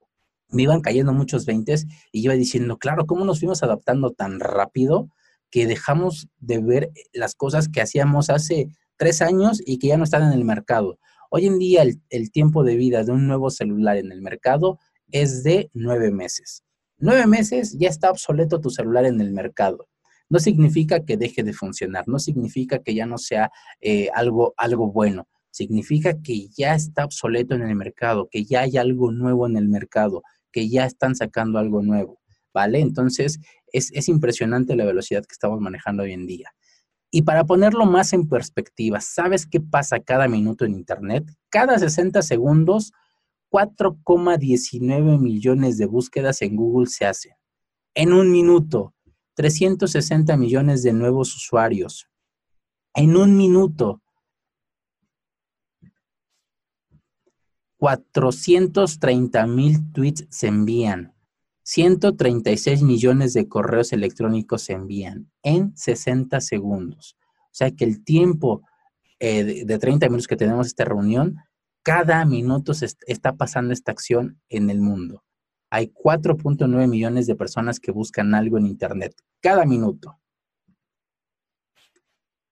me 0.48 0.62
iban 0.62 0.80
cayendo 0.80 1.12
muchos 1.12 1.44
veintes 1.44 1.84
y 2.12 2.24
iba 2.24 2.32
diciendo, 2.32 2.78
claro, 2.78 3.04
¿cómo 3.04 3.26
nos 3.26 3.40
fuimos 3.40 3.62
adaptando 3.62 4.12
tan 4.12 4.40
rápido 4.40 5.10
que 5.50 5.66
dejamos 5.66 6.28
de 6.38 6.62
ver 6.62 6.90
las 7.12 7.34
cosas 7.34 7.68
que 7.68 7.82
hacíamos 7.82 8.30
hace 8.30 8.70
tres 8.96 9.22
años 9.22 9.62
y 9.64 9.78
que 9.78 9.88
ya 9.88 9.96
no 9.96 10.04
están 10.04 10.22
en 10.22 10.32
el 10.32 10.44
mercado. 10.44 10.98
Hoy 11.30 11.46
en 11.46 11.58
día 11.58 11.82
el, 11.82 12.30
tiempo 12.30 12.64
de 12.64 12.76
vida 12.76 13.04
de 13.04 13.12
un 13.12 13.26
nuevo 13.26 13.50
celular 13.50 13.96
en 13.96 14.12
el 14.12 14.22
mercado 14.22 14.78
es 15.10 15.42
de 15.42 15.70
nueve 15.74 16.10
meses. 16.10 16.62
Nueve 16.98 17.26
meses 17.26 17.76
ya 17.78 17.88
está 17.88 18.10
obsoleto 18.10 18.60
tu 18.60 18.70
celular 18.70 19.04
en 19.04 19.20
el 19.20 19.32
mercado. 19.32 19.88
No 20.28 20.38
significa 20.38 21.04
que 21.04 21.16
deje 21.16 21.42
de 21.42 21.52
funcionar, 21.52 22.08
no 22.08 22.18
significa 22.18 22.80
que 22.80 22.94
ya 22.94 23.06
no 23.06 23.18
sea 23.18 23.50
eh, 23.80 24.08
algo, 24.14 24.54
algo 24.56 24.90
bueno. 24.90 25.28
Significa 25.50 26.20
que 26.20 26.48
ya 26.48 26.74
está 26.74 27.04
obsoleto 27.04 27.54
en 27.54 27.62
el 27.62 27.74
mercado, 27.76 28.28
que 28.30 28.44
ya 28.44 28.62
hay 28.62 28.76
algo 28.76 29.12
nuevo 29.12 29.46
en 29.46 29.56
el 29.56 29.68
mercado, 29.68 30.22
que 30.52 30.68
ya 30.68 30.84
están 30.84 31.14
sacando 31.14 31.58
algo 31.58 31.82
nuevo, 31.82 32.20
¿vale? 32.52 32.80
Entonces, 32.80 33.38
es, 33.72 33.90
es 33.92 34.08
impresionante 34.08 34.76
la 34.76 34.84
velocidad 34.84 35.22
que 35.22 35.32
estamos 35.32 35.60
manejando 35.60 36.02
hoy 36.02 36.12
en 36.12 36.26
día. 36.26 36.52
Y 37.10 37.22
para 37.22 37.44
ponerlo 37.44 37.86
más 37.86 38.12
en 38.12 38.28
perspectiva, 38.28 39.00
¿sabes 39.00 39.46
qué 39.46 39.60
pasa 39.60 40.00
cada 40.00 40.28
minuto 40.28 40.64
en 40.64 40.74
Internet? 40.74 41.24
Cada 41.48 41.78
60 41.78 42.20
segundos, 42.22 42.92
4,19 43.50 45.18
millones 45.18 45.78
de 45.78 45.86
búsquedas 45.86 46.42
en 46.42 46.56
Google 46.56 46.86
se 46.86 47.06
hacen. 47.06 47.32
En 47.94 48.12
un 48.12 48.30
minuto, 48.30 48.94
360 49.34 50.36
millones 50.36 50.82
de 50.82 50.92
nuevos 50.92 51.34
usuarios. 51.34 52.08
En 52.94 53.16
un 53.16 53.36
minuto, 53.36 54.02
430 57.78 59.46
mil 59.46 59.92
tweets 59.92 60.26
se 60.30 60.48
envían. 60.48 61.15
136 61.66 62.82
millones 62.82 63.32
de 63.32 63.48
correos 63.48 63.92
electrónicos 63.92 64.62
se 64.62 64.74
envían 64.74 65.32
en 65.42 65.76
60 65.76 66.40
segundos. 66.40 67.16
O 67.46 67.54
sea 67.54 67.72
que 67.72 67.84
el 67.84 68.04
tiempo 68.04 68.62
eh, 69.18 69.64
de, 69.64 69.78
30 69.78 70.06
minutos 70.06 70.28
que 70.28 70.36
tenemos 70.36 70.68
esta 70.68 70.84
reunión, 70.84 71.38
cada 71.82 72.24
minuto 72.24 72.72
se 72.72 72.86
está 73.08 73.34
pasando 73.34 73.72
esta 73.72 73.90
acción 73.90 74.40
en 74.48 74.70
el 74.70 74.80
mundo. 74.80 75.24
Hay 75.68 75.88
4.9 75.88 76.86
millones 76.86 77.26
de 77.26 77.34
personas 77.34 77.80
que 77.80 77.90
buscan 77.90 78.36
algo 78.36 78.58
en 78.58 78.66
Internet 78.66 79.16
cada 79.40 79.66
minuto. 79.66 80.20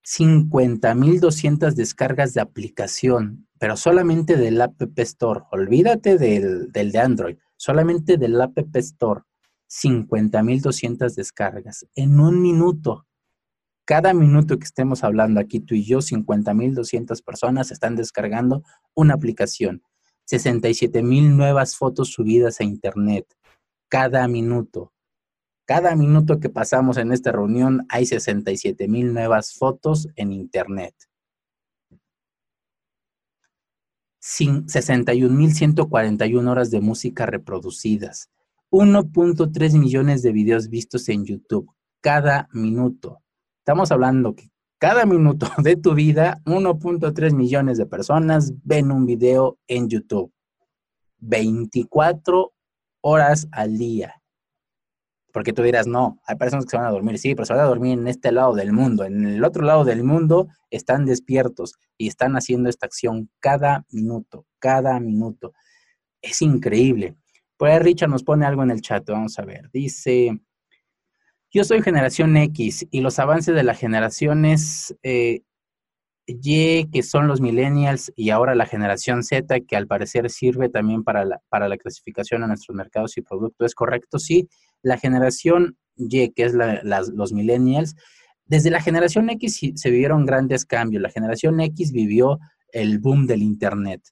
50.200 0.04 1.74
descargas 1.74 2.34
de 2.34 2.40
aplicación, 2.40 3.48
pero 3.58 3.76
solamente 3.76 4.36
del 4.36 4.60
App 4.60 4.80
Store. 4.98 5.42
Olvídate 5.50 6.18
del, 6.18 6.70
del 6.72 6.92
de 6.92 6.98
Android 6.98 7.36
solamente 7.56 8.16
del 8.16 8.40
App 8.40 8.58
Store, 8.76 9.22
50.200 9.68 11.14
descargas 11.14 11.86
en 11.94 12.20
un 12.20 12.40
minuto. 12.40 13.06
Cada 13.86 14.14
minuto 14.14 14.58
que 14.58 14.64
estemos 14.64 15.04
hablando 15.04 15.40
aquí 15.40 15.60
tú 15.60 15.74
y 15.74 15.84
yo, 15.84 15.98
50.200 15.98 17.22
personas 17.22 17.70
están 17.70 17.96
descargando 17.96 18.62
una 18.94 19.14
aplicación. 19.14 19.82
67.000 20.30 21.36
nuevas 21.36 21.76
fotos 21.76 22.12
subidas 22.12 22.60
a 22.60 22.64
Internet. 22.64 23.26
Cada 23.88 24.26
minuto. 24.26 24.93
Cada 25.66 25.96
minuto 25.96 26.40
que 26.40 26.50
pasamos 26.50 26.98
en 26.98 27.12
esta 27.12 27.32
reunión 27.32 27.86
hay 27.88 28.04
67.000 28.04 29.12
nuevas 29.12 29.54
fotos 29.54 30.08
en 30.16 30.32
Internet. 30.32 30.94
61.141 34.20 36.50
horas 36.50 36.70
de 36.70 36.80
música 36.80 37.26
reproducidas, 37.26 38.30
1.3 38.70 39.78
millones 39.78 40.22
de 40.22 40.32
videos 40.32 40.68
vistos 40.68 41.08
en 41.10 41.26
YouTube 41.26 41.68
cada 42.04 42.50
minuto. 42.52 43.22
Estamos 43.60 43.90
hablando 43.90 44.34
que 44.34 44.50
cada 44.78 45.06
minuto 45.06 45.48
de 45.62 45.76
tu 45.76 45.94
vida, 45.94 46.42
1.3 46.44 47.34
millones 47.34 47.78
de 47.78 47.86
personas 47.86 48.52
ven 48.62 48.92
un 48.92 49.06
video 49.06 49.58
en 49.66 49.88
YouTube. 49.88 50.30
24 51.20 52.52
horas 53.00 53.48
al 53.52 53.78
día. 53.78 54.22
Porque 55.34 55.52
tú 55.52 55.64
dirás, 55.64 55.88
no, 55.88 56.20
hay 56.28 56.36
personas 56.36 56.64
que 56.64 56.70
se 56.70 56.76
van 56.76 56.86
a 56.86 56.92
dormir. 56.92 57.18
Sí, 57.18 57.34
pero 57.34 57.44
se 57.44 57.54
van 57.54 57.62
a 57.64 57.66
dormir 57.66 57.98
en 57.98 58.06
este 58.06 58.30
lado 58.30 58.54
del 58.54 58.72
mundo. 58.72 59.04
En 59.04 59.26
el 59.26 59.42
otro 59.42 59.64
lado 59.64 59.84
del 59.84 60.04
mundo 60.04 60.46
están 60.70 61.06
despiertos 61.06 61.74
y 61.98 62.06
están 62.06 62.36
haciendo 62.36 62.68
esta 62.68 62.86
acción 62.86 63.28
cada 63.40 63.84
minuto, 63.90 64.46
cada 64.60 65.00
minuto. 65.00 65.52
Es 66.22 66.40
increíble. 66.40 67.16
Pues 67.56 67.82
Richard 67.82 68.10
nos 68.10 68.22
pone 68.22 68.46
algo 68.46 68.62
en 68.62 68.70
el 68.70 68.80
chat, 68.80 69.10
vamos 69.10 69.36
a 69.40 69.44
ver. 69.44 69.70
Dice, 69.72 70.38
yo 71.50 71.64
soy 71.64 71.82
generación 71.82 72.36
X 72.36 72.86
y 72.92 73.00
los 73.00 73.18
avances 73.18 73.56
de 73.56 73.64
las 73.64 73.76
generaciones 73.76 74.96
eh, 75.02 75.42
Y, 76.28 76.88
que 76.92 77.02
son 77.02 77.26
los 77.26 77.40
millennials, 77.40 78.12
y 78.14 78.30
ahora 78.30 78.54
la 78.54 78.66
generación 78.66 79.24
Z, 79.24 79.62
que 79.62 79.74
al 79.74 79.88
parecer 79.88 80.30
sirve 80.30 80.68
también 80.68 81.02
para 81.02 81.24
la, 81.24 81.42
para 81.48 81.68
la 81.68 81.76
clasificación 81.76 82.44
a 82.44 82.46
nuestros 82.46 82.76
mercados 82.76 83.16
y 83.18 83.22
productos. 83.22 83.66
¿Es 83.66 83.74
correcto? 83.74 84.20
Sí. 84.20 84.48
La 84.84 84.98
generación 84.98 85.76
Y, 85.96 86.30
que 86.30 86.44
es 86.44 86.54
los 86.54 87.32
millennials, 87.32 87.96
desde 88.46 88.70
la 88.70 88.80
generación 88.80 89.30
X 89.30 89.60
se 89.74 89.90
vivieron 89.90 90.26
grandes 90.26 90.64
cambios. 90.64 91.02
La 91.02 91.10
generación 91.10 91.60
X 91.60 91.90
vivió 91.90 92.38
el 92.70 92.98
boom 92.98 93.26
del 93.26 93.42
Internet, 93.42 94.02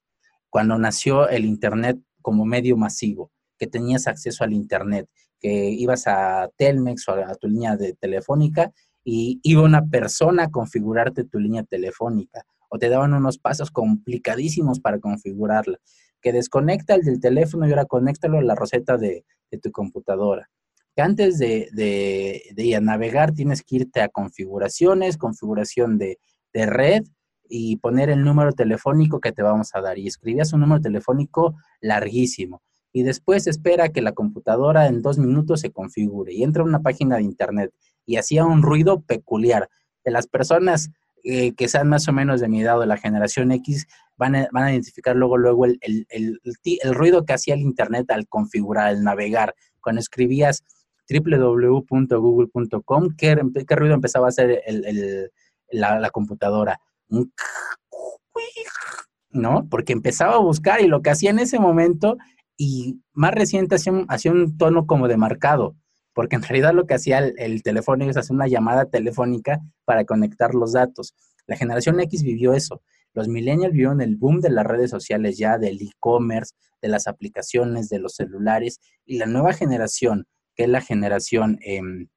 cuando 0.48 0.78
nació 0.78 1.28
el 1.28 1.44
Internet 1.44 1.98
como 2.22 2.44
medio 2.44 2.76
masivo, 2.76 3.30
que 3.58 3.66
tenías 3.66 4.06
acceso 4.06 4.42
al 4.42 4.52
Internet, 4.52 5.08
que 5.38 5.70
ibas 5.70 6.06
a 6.06 6.48
Telmex 6.56 7.08
o 7.08 7.12
a, 7.12 7.34
tu 7.34 7.48
línea 7.48 7.76
de 7.76 7.92
telefónica 7.94 8.72
y 9.04 9.40
iba 9.42 9.62
una 9.62 9.84
persona 9.84 10.44
a 10.44 10.50
configurarte 10.50 11.24
tu 11.24 11.38
línea 11.38 11.64
telefónica 11.64 12.44
o 12.68 12.78
te 12.78 12.88
daban 12.88 13.12
unos 13.12 13.36
pasos 13.36 13.70
complicadísimos 13.70 14.80
para 14.80 14.98
configurarla, 14.98 15.78
que 16.22 16.32
desconecta 16.32 16.94
el 16.94 17.02
del 17.02 17.20
teléfono 17.20 17.66
y 17.66 17.70
ahora 17.70 17.84
conéctalo 17.84 18.38
a 18.38 18.42
la 18.42 18.54
roseta 18.54 18.96
de, 18.96 19.26
tu 19.60 19.70
computadora. 19.70 20.48
Que 20.94 21.02
antes 21.02 21.38
de, 21.38 21.68
de, 21.72 22.80
navegar 22.80 23.32
tienes 23.32 23.62
que 23.62 23.76
irte 23.76 24.00
a 24.00 24.08
configuraciones, 24.08 25.16
configuración 25.16 25.98
de, 25.98 26.18
de 26.52 26.66
red, 26.66 27.04
y 27.54 27.76
poner 27.76 28.08
el 28.08 28.24
número 28.24 28.52
telefónico 28.52 29.20
que 29.20 29.30
te 29.30 29.42
vamos 29.42 29.74
a 29.74 29.82
dar. 29.82 29.98
Y 29.98 30.06
escribías 30.06 30.54
un 30.54 30.60
número 30.60 30.80
telefónico 30.80 31.54
larguísimo. 31.82 32.62
Y 32.94 33.02
después 33.02 33.46
espera 33.46 33.90
que 33.90 34.00
la 34.00 34.12
computadora 34.12 34.86
en 34.86 35.02
dos 35.02 35.18
minutos 35.18 35.60
se 35.60 35.70
configure 35.70 36.32
y 36.32 36.42
entra 36.42 36.62
a 36.62 36.66
una 36.66 36.80
página 36.80 37.16
de 37.16 37.24
internet 37.24 37.70
y 38.06 38.16
hacía 38.16 38.46
un 38.46 38.62
ruido 38.62 39.02
peculiar. 39.02 39.68
De 40.02 40.10
las 40.10 40.26
personas 40.26 40.90
eh, 41.24 41.52
que 41.54 41.68
sean 41.68 41.88
más 41.88 42.08
o 42.08 42.12
menos 42.12 42.40
de 42.40 42.48
mi 42.48 42.62
edad 42.62 42.80
de 42.80 42.86
la 42.86 42.96
generación 42.96 43.52
X 43.52 43.86
van 44.16 44.34
a, 44.34 44.48
van 44.50 44.64
a 44.64 44.72
identificar 44.72 45.14
luego, 45.14 45.36
luego 45.36 45.66
el, 45.66 45.78
el, 45.82 46.06
el, 46.08 46.40
el, 46.64 46.94
ruido 46.94 47.24
que 47.24 47.34
hacía 47.34 47.52
el 47.54 47.60
internet 47.60 48.10
al 48.10 48.26
configurar, 48.28 48.86
al 48.86 49.04
navegar. 49.04 49.54
Cuando 49.80 50.00
escribías 50.00 50.64
www.google.com, 51.08 53.08
¿qué, 53.16 53.40
¿qué, 53.66 53.76
ruido 53.76 53.94
empezaba 53.94 54.26
a 54.26 54.28
hacer 54.28 54.62
la, 55.70 56.00
la 56.00 56.10
computadora? 56.10 56.78
¿no? 59.30 59.66
Porque 59.68 59.92
empezaba 59.92 60.34
a 60.34 60.40
buscar 60.40 60.80
y 60.80 60.88
lo 60.88 61.02
que 61.02 61.10
hacía 61.10 61.30
en 61.30 61.38
ese 61.38 61.58
momento 61.58 62.16
y 62.56 63.00
más 63.12 63.32
reciente 63.32 63.74
hacía 63.74 64.32
un, 64.32 64.56
tono 64.56 64.86
como 64.86 65.08
de 65.08 65.16
marcado, 65.16 65.76
porque 66.12 66.36
en 66.36 66.42
realidad 66.42 66.74
lo 66.74 66.86
que 66.86 66.94
hacía 66.94 67.18
el, 67.18 67.62
teléfono 67.62 68.04
es 68.04 68.16
hacer 68.16 68.34
una 68.34 68.46
llamada 68.46 68.86
telefónica 68.86 69.60
para 69.84 70.04
conectar 70.04 70.54
los 70.54 70.72
datos. 70.72 71.14
La 71.46 71.56
generación 71.56 71.98
X 72.00 72.22
vivió 72.22 72.52
eso. 72.52 72.82
Los 73.14 73.28
millennials 73.28 73.72
vivieron 73.72 74.00
el 74.00 74.16
boom 74.16 74.40
de 74.40 74.50
las 74.50 74.66
redes 74.66 74.90
sociales 74.90 75.38
ya, 75.38 75.58
del 75.58 75.80
e-commerce, 75.82 76.54
de 76.80 76.88
las 76.88 77.06
aplicaciones, 77.06 77.88
de 77.88 77.98
los 77.98 78.14
celulares, 78.14 78.80
y 79.04 79.18
la 79.18 79.26
nueva 79.26 79.52
generación, 79.52 80.26
que 80.54 80.64
es 80.64 80.68
la 80.68 80.80
generación 80.80 81.58
em, 81.62 82.08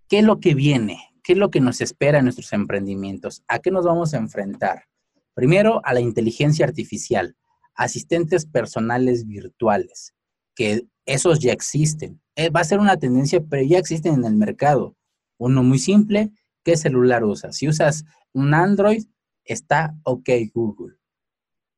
¿Qué 0.10 0.20
es 0.20 0.26
lo 0.26 0.42
que 0.42 0.56
viene? 0.56 1.13
¿Qué 1.24 1.34
es 1.34 1.40
lo 1.40 1.50
que 1.50 1.62
nos 1.62 1.80
espera 1.80 2.20
en 2.20 2.26
nuestros 2.26 2.52
emprendimientos? 2.52 3.44
¿A 3.48 3.60
qué 3.60 3.72
nos 3.72 3.86
vamos 3.86 4.14
a 4.14 4.18
enfrentar? 4.18 4.90
Primero, 5.34 5.80
a 5.86 5.94
la 5.94 6.02
inteligencia 6.02 6.66
artificial, 6.66 7.38
asistentes 7.76 8.46
personales 8.46 9.26
virtuales, 9.26 10.14
que 10.54 10.86
esos 11.06 11.40
ya 11.40 11.54
existen. 11.54 12.22
Eh, 12.36 12.50
va 12.50 12.60
a 12.60 12.66
ser 12.66 12.80
una 12.80 12.98
tendencia, 12.98 13.42
pero 13.42 13.64
ya 13.64 13.78
existen 13.78 14.16
en 14.16 14.26
el 14.26 14.36
mercado. 14.36 14.98
Uno 15.38 15.64
muy 15.64 15.80
simple, 15.80 16.32
¿qué 16.64 16.76
celular 16.76 17.24
usas? 17.24 17.56
Si 17.56 17.70
usas 17.70 18.04
un 18.34 18.54
Android, 18.54 19.06
está 19.46 19.96
OK 20.04 20.30
Google. 20.54 20.98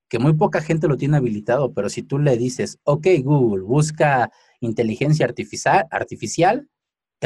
Que 0.09 0.17
muy 0.17 0.33
poca 0.33 0.61
gente 0.61 0.87
lo 0.87 0.97
tiene 0.97 1.17
habilitado, 1.17 1.71
pero 1.73 1.89
si 1.89 2.01
tú 2.01 2.17
le 2.17 2.35
dices, 2.35 2.79
OK 2.83 3.07
Google, 3.23 3.63
busca 3.63 4.31
inteligencia 4.59 5.25
artificial, 5.25 5.85
artificial 5.91 6.67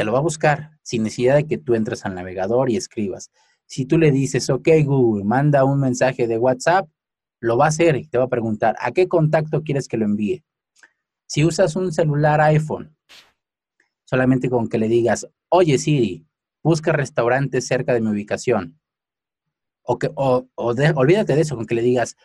te 0.00 0.04
lo 0.04 0.12
va 0.12 0.20
a 0.20 0.22
buscar 0.22 0.78
sin 0.80 1.02
necesidad 1.02 1.34
de 1.34 1.46
que 1.46 1.58
tú 1.58 1.74
entres 1.74 2.06
al 2.06 2.14
navegador 2.14 2.70
y 2.70 2.76
escribas. 2.78 3.30
Si 3.66 3.84
tú 3.84 3.98
le 3.98 4.10
dices, 4.10 4.48
ok 4.48 4.66
Google, 4.82 5.24
manda 5.24 5.62
un 5.62 5.78
mensaje 5.78 6.26
de 6.26 6.38
WhatsApp, 6.38 6.88
lo 7.38 7.58
va 7.58 7.66
a 7.66 7.68
hacer 7.68 7.96
y 7.96 8.06
te 8.06 8.16
va 8.16 8.24
a 8.24 8.28
preguntar, 8.28 8.76
¿a 8.80 8.92
qué 8.92 9.08
contacto 9.08 9.62
quieres 9.62 9.88
que 9.88 9.98
lo 9.98 10.06
envíe? 10.06 10.42
Si 11.26 11.44
usas 11.44 11.76
un 11.76 11.92
celular 11.92 12.40
iPhone, 12.40 12.96
solamente 14.06 14.48
con 14.48 14.70
que 14.70 14.78
le 14.78 14.88
digas, 14.88 15.28
oye 15.50 15.76
Siri, 15.76 16.26
busca 16.62 16.92
restaurantes 16.92 17.66
cerca 17.66 17.92
de 17.92 18.00
mi 18.00 18.08
ubicación. 18.08 18.80
O, 19.82 19.98
que, 19.98 20.10
o, 20.14 20.48
olvídate 20.54 21.36
de 21.36 21.42
eso, 21.42 21.56
con 21.56 21.66
que 21.66 21.74
le 21.74 21.82
digas, 21.82 22.16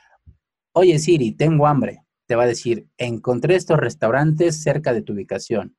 oye 0.72 0.98
Siri, 0.98 1.34
tengo 1.34 1.68
hambre. 1.68 2.06
Te 2.26 2.36
va 2.36 2.44
a 2.44 2.48
decir, 2.48 2.88
encontré 2.98 3.56
estos 3.56 3.78
restaurantes 3.78 4.64
cerca 4.64 4.94
de 4.94 5.02
tu 5.02 5.12
ubicación. 5.12 5.76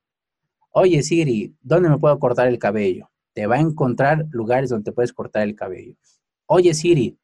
Oye 0.79 1.01
Siri, 1.01 1.55
¿dónde 1.59 1.89
me 1.89 1.97
puedo 1.97 2.19
cortar 2.19 2.47
el 2.47 2.59
cabello? 2.59 3.09
Te 3.33 3.47
va 3.47 3.55
a 3.55 3.59
encontrar 3.59 4.27
lugares 4.29 4.69
donde 4.69 4.91
puedes 4.91 5.11
cortar 5.11 5.41
el 5.41 5.55
cabello. 5.55 5.95
Oye 6.45 6.75
Siri, 6.75 7.17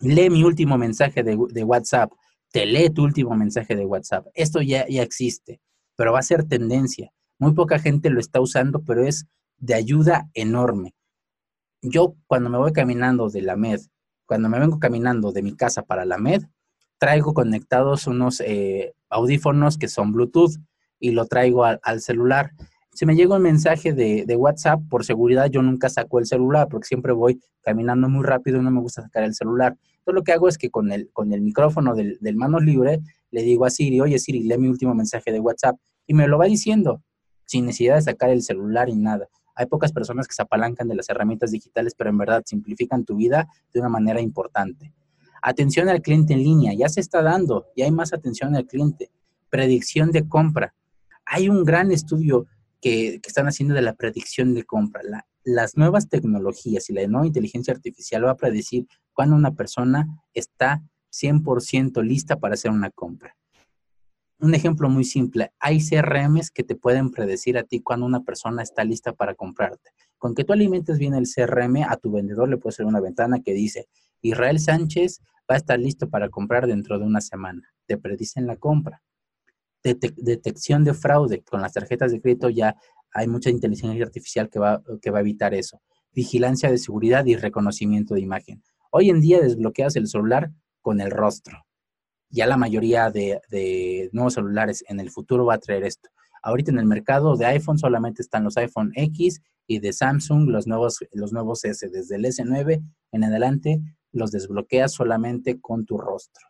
lee 0.00 0.28
mi 0.28 0.44
último 0.44 0.76
mensaje 0.76 1.22
de, 1.22 1.64
WhatsApp. 1.64 2.12
Te 2.52 2.66
lee 2.66 2.90
tu 2.90 3.02
último 3.02 3.34
mensaje 3.36 3.74
de 3.74 3.86
WhatsApp. 3.86 4.26
Esto 4.34 4.60
ya, 4.60 4.86
ya 4.86 5.02
existe, 5.02 5.62
pero 5.96 6.12
va 6.12 6.18
a 6.18 6.22
ser 6.22 6.44
tendencia. 6.44 7.10
Muy 7.38 7.54
poca 7.54 7.78
gente 7.78 8.10
lo 8.10 8.20
está 8.20 8.38
usando, 8.42 8.84
pero 8.84 9.02
es 9.02 9.28
de 9.56 9.72
ayuda 9.72 10.28
enorme. 10.34 10.94
Yo 11.80 12.16
cuando 12.26 12.50
me 12.50 12.58
voy 12.58 12.74
caminando 12.74 13.30
de 13.30 13.40
la 13.40 13.56
MED, 13.56 13.80
cuando 14.26 14.50
me 14.50 14.58
vengo 14.58 14.78
caminando 14.78 15.32
de 15.32 15.40
mi 15.40 15.56
casa 15.56 15.84
para 15.84 16.04
la 16.04 16.18
MED, 16.18 16.42
traigo 16.98 17.32
conectados 17.32 18.06
unos 18.06 18.42
eh, 18.42 18.92
audífonos 19.08 19.78
que 19.78 19.88
son 19.88 20.12
Bluetooth 20.12 20.58
y 20.98 21.12
lo 21.12 21.24
traigo 21.24 21.64
al 21.64 22.00
celular 22.02 22.50
si 22.94 23.06
me 23.06 23.16
llega 23.16 23.36
un 23.36 23.42
mensaje 23.42 23.92
de, 23.92 24.36
WhatsApp, 24.36 24.80
por 24.88 25.04
seguridad 25.04 25.50
yo 25.50 25.62
nunca 25.62 25.88
saco 25.88 26.20
el 26.20 26.26
celular 26.26 26.68
porque 26.70 26.86
siempre 26.86 27.12
voy 27.12 27.40
caminando 27.62 28.08
muy 28.08 28.24
rápido 28.24 28.58
y 28.58 28.62
no 28.62 28.70
me 28.70 28.80
gusta 28.80 29.02
sacar 29.02 29.24
el 29.24 29.34
celular. 29.34 29.76
Entonces 29.98 30.14
lo 30.14 30.22
que 30.22 30.32
hago 30.32 30.48
es 30.48 30.56
que 30.56 30.70
con 30.70 30.92
el, 30.92 31.10
con 31.12 31.32
el 31.32 31.40
micrófono 31.40 31.94
del, 31.94 32.18
manos 32.36 32.62
libre 32.62 33.00
le 33.32 33.42
digo 33.42 33.64
a 33.64 33.70
Siri, 33.70 34.00
oye 34.00 34.18
Siri, 34.18 34.44
lee 34.44 34.58
mi 34.58 34.68
último 34.68 34.94
mensaje 34.94 35.32
de 35.32 35.40
WhatsApp 35.40 35.76
y 36.06 36.14
me 36.14 36.28
lo 36.28 36.38
va 36.38 36.46
diciendo 36.46 37.02
sin 37.46 37.66
necesidad 37.66 37.96
de 37.96 38.02
sacar 38.02 38.30
el 38.30 38.42
celular 38.42 38.88
y 38.88 38.96
nada. 38.96 39.28
Hay 39.56 39.66
pocas 39.66 39.92
personas 39.92 40.28
que 40.28 40.34
se 40.34 40.42
apalancan 40.42 40.88
de 40.88 40.94
las 40.94 41.08
herramientas 41.08 41.50
digitales, 41.50 41.94
pero 41.96 42.10
en 42.10 42.18
verdad 42.18 42.42
simplifican 42.46 43.04
tu 43.04 43.16
vida 43.16 43.48
de 43.72 43.80
una 43.80 43.88
manera 43.88 44.20
importante. 44.20 44.92
Atención 45.42 45.88
al 45.88 46.00
cliente 46.00 46.32
en 46.32 46.42
línea, 46.42 46.72
ya 46.74 46.88
se 46.88 47.00
está 47.00 47.22
dando, 47.22 47.66
ya 47.76 47.84
hay 47.84 47.90
más 47.90 48.12
atención 48.12 48.54
al 48.56 48.66
cliente. 48.66 49.10
Predicción 49.50 50.10
de 50.10 50.26
compra. 50.28 50.74
Hay 51.26 51.48
un 51.48 51.64
gran 51.64 51.92
estudio 51.92 52.46
que, 52.84 53.18
están 53.26 53.48
haciendo 53.48 53.74
de 53.74 53.80
la 53.80 53.94
predicción 53.94 54.52
de 54.52 54.64
compra. 54.64 55.00
las 55.42 55.78
nuevas 55.78 56.10
tecnologías 56.10 56.90
y 56.90 56.92
la 56.92 57.06
nueva 57.06 57.26
inteligencia 57.26 57.72
artificial 57.72 58.26
va 58.26 58.32
a 58.32 58.36
predecir 58.36 58.86
cuando 59.14 59.36
una 59.36 59.54
persona 59.54 60.06
está 60.34 60.82
100% 61.10 62.02
lista 62.02 62.38
para 62.38 62.54
hacer 62.54 62.70
una 62.70 62.90
compra. 62.90 63.36
Un 64.38 64.54
ejemplo 64.54 64.90
muy 64.90 65.04
simple, 65.04 65.50
hay 65.58 65.78
CRMs 65.80 66.50
que 66.50 66.62
te 66.62 66.76
pueden 66.76 67.10
predecir 67.10 67.56
a 67.56 67.62
ti 67.62 67.80
cuando 67.80 68.04
una 68.04 68.22
persona 68.22 68.62
está 68.62 68.84
lista 68.84 69.14
para 69.14 69.34
comprarte. 69.34 69.92
Con 70.18 70.34
que 70.34 70.44
tú 70.44 70.52
alimentes 70.52 70.98
bien 70.98 71.14
el 71.14 71.24
CRM, 71.24 71.84
a 71.88 71.96
tu 71.96 72.12
vendedor 72.12 72.50
le 72.50 72.58
puede 72.58 72.76
ser 72.76 72.84
una 72.84 73.00
ventana 73.00 73.40
que 73.40 73.54
dice, 73.54 73.86
Israel 74.20 74.60
Sánchez 74.60 75.22
va 75.50 75.54
a 75.54 75.58
estar 75.58 75.78
listo 75.78 76.10
para 76.10 76.28
comprar 76.28 76.66
dentro 76.66 76.98
de 76.98 77.06
una 77.06 77.22
semana. 77.22 77.62
Te 77.86 77.96
predicen 77.96 78.46
la 78.46 78.56
compra. 78.56 79.02
Detección 79.84 80.84
de 80.84 80.94
fraude. 80.94 81.42
Con 81.42 81.60
las 81.60 81.74
tarjetas 81.74 82.10
de 82.10 82.20
crédito 82.20 82.48
ya 82.48 82.76
hay 83.12 83.28
mucha 83.28 83.50
inteligencia 83.50 84.04
artificial 84.04 84.48
que 84.48 84.58
va, 84.58 84.82
que 85.00 85.10
va 85.10 85.18
a 85.18 85.20
evitar 85.20 85.54
eso. 85.54 85.80
Vigilancia 86.12 86.70
de 86.70 86.78
seguridad 86.78 87.24
y 87.26 87.36
reconocimiento 87.36 88.14
de 88.14 88.20
imagen. 88.20 88.62
Hoy 88.90 89.10
en 89.10 89.20
día 89.20 89.40
desbloqueas 89.40 89.96
el 89.96 90.08
celular 90.08 90.50
con 90.80 91.00
el 91.00 91.10
rostro. 91.10 91.64
Ya 92.30 92.46
la 92.46 92.56
mayoría 92.56 93.10
de, 93.10 94.10
nuevos 94.12 94.34
celulares 94.34 94.84
en 94.88 95.00
el 95.00 95.10
futuro 95.10 95.46
va 95.46 95.54
a 95.54 95.58
traer 95.58 95.84
esto. 95.84 96.10
Ahorita 96.42 96.70
en 96.70 96.78
el 96.78 96.86
mercado 96.86 97.36
de 97.36 97.46
iPhone 97.46 97.78
solamente 97.78 98.22
están 98.22 98.44
los 98.44 98.56
iPhone 98.56 98.92
X 98.94 99.40
y 99.66 99.78
de 99.78 99.92
Samsung 99.92 100.48
los 100.48 100.66
nuevos, 100.66 100.98
los 101.12 101.32
nuevos 101.32 101.64
S. 101.64 101.88
Desde 101.88 102.16
el 102.16 102.24
S9 102.24 102.82
en 103.12 103.24
adelante 103.24 103.80
los 104.12 104.30
desbloqueas 104.30 104.92
solamente 104.92 105.60
con 105.60 105.86
tu 105.86 105.98
rostro. 105.98 106.46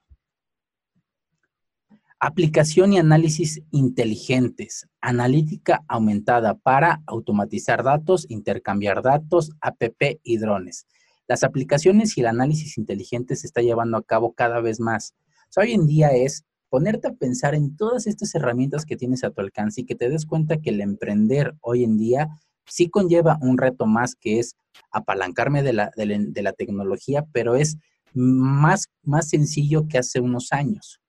Aplicación 2.27 2.95
y 2.95 2.99
análisis 2.99 3.61
inteligentes. 3.71 4.89
Analítica 5.03 5.85
aumentada 5.89 6.55
para 6.55 7.03
automatizar 7.07 7.83
datos, 7.83 8.25
intercambiar 8.31 9.03
datos, 9.03 9.51
APP 9.61 10.21
y 10.23 10.39
drones. 10.39 10.87
Las 11.29 11.45
aplicaciones 11.45 12.17
y 12.17 12.23
el 12.23 12.29
análisis 12.29 12.79
inteligente 12.79 13.37
se 13.37 13.47
está 13.47 13.61
llevando 13.61 13.99
a 13.99 14.03
cabo 14.03 14.33
cada 14.33 14.63
vez 14.63 14.81
más. 14.81 15.15
hoy 15.59 15.73
en 15.73 15.87
día 15.87 16.13
es 16.13 16.47
ponerte 16.71 17.09
a 17.09 17.13
pensar 17.13 17.55
en 17.55 17.77
todas 17.77 18.07
estas 18.07 18.35
herramientas 18.35 18.87
que 18.87 18.97
tienes 18.97 19.23
a 19.23 19.31
tu 19.31 19.43
alcance 19.43 19.83
y 19.83 19.85
que 19.85 19.95
te 19.95 20.09
des 20.09 20.25
cuenta 20.25 20.57
que 20.57 20.71
el 20.71 20.81
emprender 20.81 21.55
hoy 21.61 21.85
en 21.85 21.99
día 21.99 22.29
sí 22.65 22.89
conlleva 22.89 23.37
un 23.43 23.59
reto 23.59 23.85
más 23.85 24.15
que 24.15 24.39
es 24.39 24.57
apalancarme 24.91 25.63
de 25.63 25.75
la, 25.75 25.91
de 25.95 26.43
la, 26.43 26.53
tecnología, 26.55 27.27
pero 27.33 27.55
es 27.55 27.77
más, 28.15 28.87
más 29.03 29.29
sencillo 29.29 29.89
que 29.89 29.99
hace 29.99 30.21
unos 30.21 30.53
años. 30.53 31.03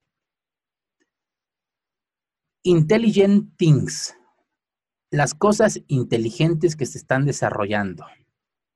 Intelligent 2.68 3.56
Things, 3.58 4.18
las 5.12 5.36
cosas 5.36 5.84
inteligentes 5.86 6.76
que 6.76 6.88
se 6.88 6.98
están 6.98 7.24
desarrollando. 7.24 8.08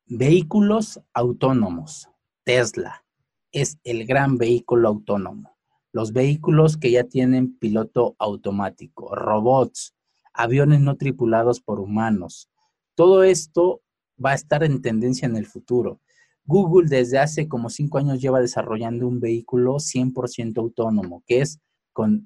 Vehículos 0.06 1.02
autónomos. 1.12 2.08
Tesla 2.43 3.04
es 3.52 3.80
el 3.84 4.06
gran 4.06 4.38
vehículo 4.38 4.89
autónomo. 4.89 5.58
Los 5.91 6.13
vehículos 6.13 6.78
que 6.78 6.91
ya 6.91 7.06
tienen 7.06 7.58
piloto 7.58 8.15
automático, 8.19 9.15
robots, 9.15 9.95
aviones 10.34 10.82
no 10.82 10.95
tripulados 10.95 11.60
por 11.60 11.80
humanos. 11.80 12.47
Todo 12.93 13.23
esto 13.23 13.82
va 14.23 14.34
a 14.34 14.36
estar 14.36 14.63
en 14.63 14.84
tendencia 14.84 15.25
en 15.25 15.36
el 15.36 15.47
futuro. 15.47 15.99
Google 16.45 16.88
desde 16.89 17.17
hace 17.17 17.47
como 17.47 17.71
cinco 17.71 17.97
años 17.97 18.21
lleva 18.21 18.39
desarrollando 18.39 19.08
un 19.08 19.19
vehículo 19.19 19.78
100% 19.78 20.60
autónomo, 20.60 21.23
que 21.25 21.41
es, 21.41 21.60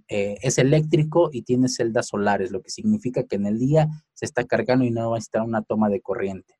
eh, 0.07 0.37
es 0.41 0.57
eléctrico 0.57 1.29
y 1.31 1.43
tiene 1.43 1.69
celdas 1.69 2.07
solares, 2.07 2.51
lo 2.51 2.61
que 2.61 2.69
significa 2.69 3.23
que 3.23 3.35
en 3.35 3.45
el 3.45 3.59
día 3.59 3.87
se 4.13 4.25
está 4.25 4.43
cargando 4.43 4.85
y 4.85 4.91
no 4.91 5.11
va 5.11 5.17
a 5.17 5.19
estar 5.19 5.41
una 5.41 5.61
toma 5.61 5.89
de 5.89 6.01
corriente. 6.01 6.55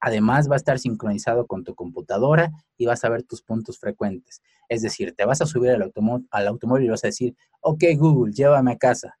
Además, 0.00 0.50
va 0.50 0.54
a 0.54 0.56
estar 0.56 0.78
sincronizado 0.78 1.46
con 1.46 1.64
tu 1.64 1.74
computadora 1.74 2.52
y 2.76 2.86
vas 2.86 3.04
a 3.04 3.08
ver 3.08 3.22
tus 3.22 3.42
puntos 3.42 3.78
frecuentes. 3.78 4.42
Es 4.68 4.82
decir, 4.82 5.14
te 5.16 5.24
vas 5.24 5.40
a 5.40 5.46
subir 5.46 5.70
al, 5.70 5.82
automóvil 6.46 6.84
y 6.84 6.90
vas 6.90 7.04
a 7.04 7.08
decir, 7.08 7.34
ok 7.60 7.84
Google, 7.96 8.32
llévame 8.32 8.72
a 8.72 8.76
casa. 8.76 9.18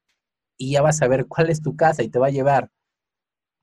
Y 0.58 0.72
ya 0.72 0.82
vas 0.82 1.00
a 1.00 1.08
ver 1.08 1.26
cuál 1.26 1.50
es 1.50 1.62
tu 1.62 1.74
casa 1.74 2.02
y 2.02 2.10
te 2.10 2.18
va 2.18 2.26
a 2.26 2.30
llevar. 2.30 2.70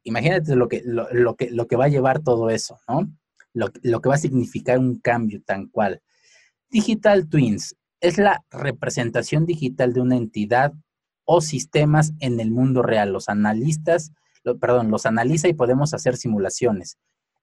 Imagínate 0.04 0.56
lo 0.56 0.67
que, 0.67 0.82
lo, 0.84 1.36
que, 1.36 1.52
lo 1.52 1.67
que 1.67 1.76
va 1.76 1.86
a 1.86 1.89
llevar 1.89 2.24
todo 2.24 2.50
eso, 2.50 2.80
¿no? 2.88 3.08
Lo, 3.54 3.70
lo 3.84 4.02
que 4.02 4.10
va 4.10 4.15
a 4.15 4.17
significar 4.17 4.80
un 4.80 5.00
cambio 5.00 5.44
tan 5.44 5.67
cual. 5.67 6.02
Digital 6.70 7.30
Twins 7.30 7.76
es 8.02 8.18
la 8.18 8.44
representación 8.50 9.46
digital 9.46 9.94
de 9.94 10.02
una 10.02 10.18
entidad 10.18 10.74
o 11.24 11.40
sistemas 11.40 12.14
en 12.20 12.40
el 12.40 12.52
mundo 12.52 12.82
real. 12.82 13.14
Los 13.14 13.30
analistas, 13.30 14.12
perdón, 14.60 14.90
los 14.90 15.06
analiza 15.06 15.48
y 15.48 15.54
podemos 15.54 15.94
hacer 15.94 16.18
simulaciones. 16.18 16.98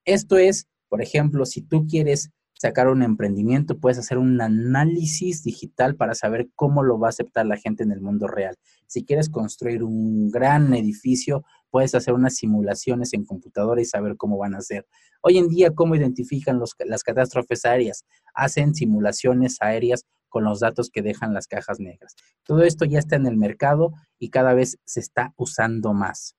Esto 0.05 0.37
es, 0.37 0.67
por 0.89 1.01
ejemplo, 1.01 1.45
si 1.45 1.61
tú 1.61 1.87
quieres 1.87 2.29
sacar 2.53 2.89
un 2.89 3.03
emprendimiento, 3.03 3.79
puedes 3.79 3.99
hacer 3.99 4.17
un 4.17 4.41
análisis 4.41 5.43
digital 5.43 5.95
para 5.95 6.13
saber 6.13 6.49
cómo 6.55 6.83
lo 6.83 6.99
va 6.99 7.07
a 7.07 7.09
aceptar 7.11 7.45
la 7.45 7.55
gente 7.55 7.83
en 7.83 7.93
el 7.93 8.01
mundo 8.01 8.27
real. 8.27 8.57
Si 8.85 9.05
quieres 9.05 9.29
construir 9.29 9.81
un 9.81 10.29
gran 10.29 10.73
edificio, 10.73 11.45
puedes 11.69 11.95
hacer 11.95 12.13
unas 12.13 12.35
simulaciones 12.35 13.13
en 13.13 13.23
computadora 13.23 13.81
y 13.81 13.85
saber 13.85 14.17
cómo 14.17 14.37
van 14.37 14.55
a 14.55 14.61
ser. 14.61 14.85
Hoy 15.21 15.37
en 15.37 15.47
día, 15.47 15.71
¿cómo 15.71 15.95
identifican 15.95 16.59
las 16.85 17.03
catástrofes 17.03 17.63
aéreas? 17.63 18.03
Hacen 18.33 18.75
simulaciones 18.75 19.55
aéreas 19.61 20.03
con 20.29 20.43
los 20.43 20.61
datos 20.61 20.89
que 20.89 21.01
dejan 21.01 21.33
las 21.33 21.47
cajas 21.47 21.79
negras. 21.79 22.15
Todo 22.43 22.63
esto 22.63 22.85
ya 22.85 22.99
está 22.99 23.15
en 23.15 23.25
el 23.25 23.37
mercado 23.37 23.93
y 24.17 24.29
cada 24.29 24.53
vez 24.53 24.77
se 24.85 24.99
está 24.99 25.33
usando 25.35 25.93
más. 25.93 26.35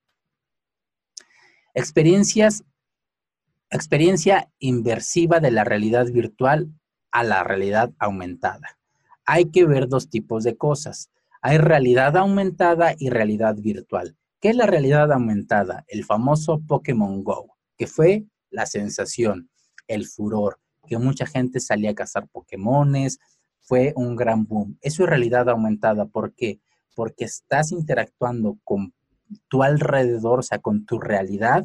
Experiencias 1.75 2.65
Experiencia 3.73 4.51
inversiva 4.59 5.39
de 5.39 5.53
la 5.53 5.63
realidad 5.63 6.07
virtual 6.07 6.73
a 7.13 7.23
la 7.23 7.45
realidad 7.45 7.93
aumentada. 8.01 8.81
Hay 9.25 9.53
que 9.53 9.65
ver 9.65 9.87
dos 9.87 10.11
tipos 10.11 10.43
de 10.43 10.57
cosas. 10.57 11.09
Hay 11.41 11.59
realidad 11.59 12.17
aumentada 12.17 12.97
y 12.99 13.11
realidad 13.11 13.55
virtual. 13.55 14.17
¿Qué 14.41 14.49
es 14.49 14.57
la 14.57 14.67
realidad 14.67 15.13
aumentada? 15.13 15.85
El 15.87 16.05
famoso 16.05 16.61
Pokémon 16.67 17.23
Go, 17.23 17.59
que 17.77 17.87
fue 17.87 18.25
la 18.51 18.67
sensación, 18.67 19.51
el 19.87 20.05
furor, 20.09 20.59
que 20.89 20.99
mucha 20.99 21.25
gente 21.25 21.61
salía 21.61 21.91
a 21.91 21.95
cazar 21.95 22.27
Pokémones, 22.27 23.21
fue 23.71 23.93
un 23.95 24.17
gran 24.17 24.47
boom. 24.47 24.77
Es 24.81 24.99
realidad 24.99 25.49
aumentada. 25.49 26.05
¿Por 26.07 26.35
qué? 26.35 26.59
Porque 26.97 27.25
estás 27.25 27.71
interactuando 27.71 28.59
con 28.65 28.93
tu 29.47 29.63
alrededor, 29.63 30.41
o 30.41 30.43
sea, 30.43 30.59
con 30.59 30.85
tu 30.85 30.99
realidad, 30.99 31.65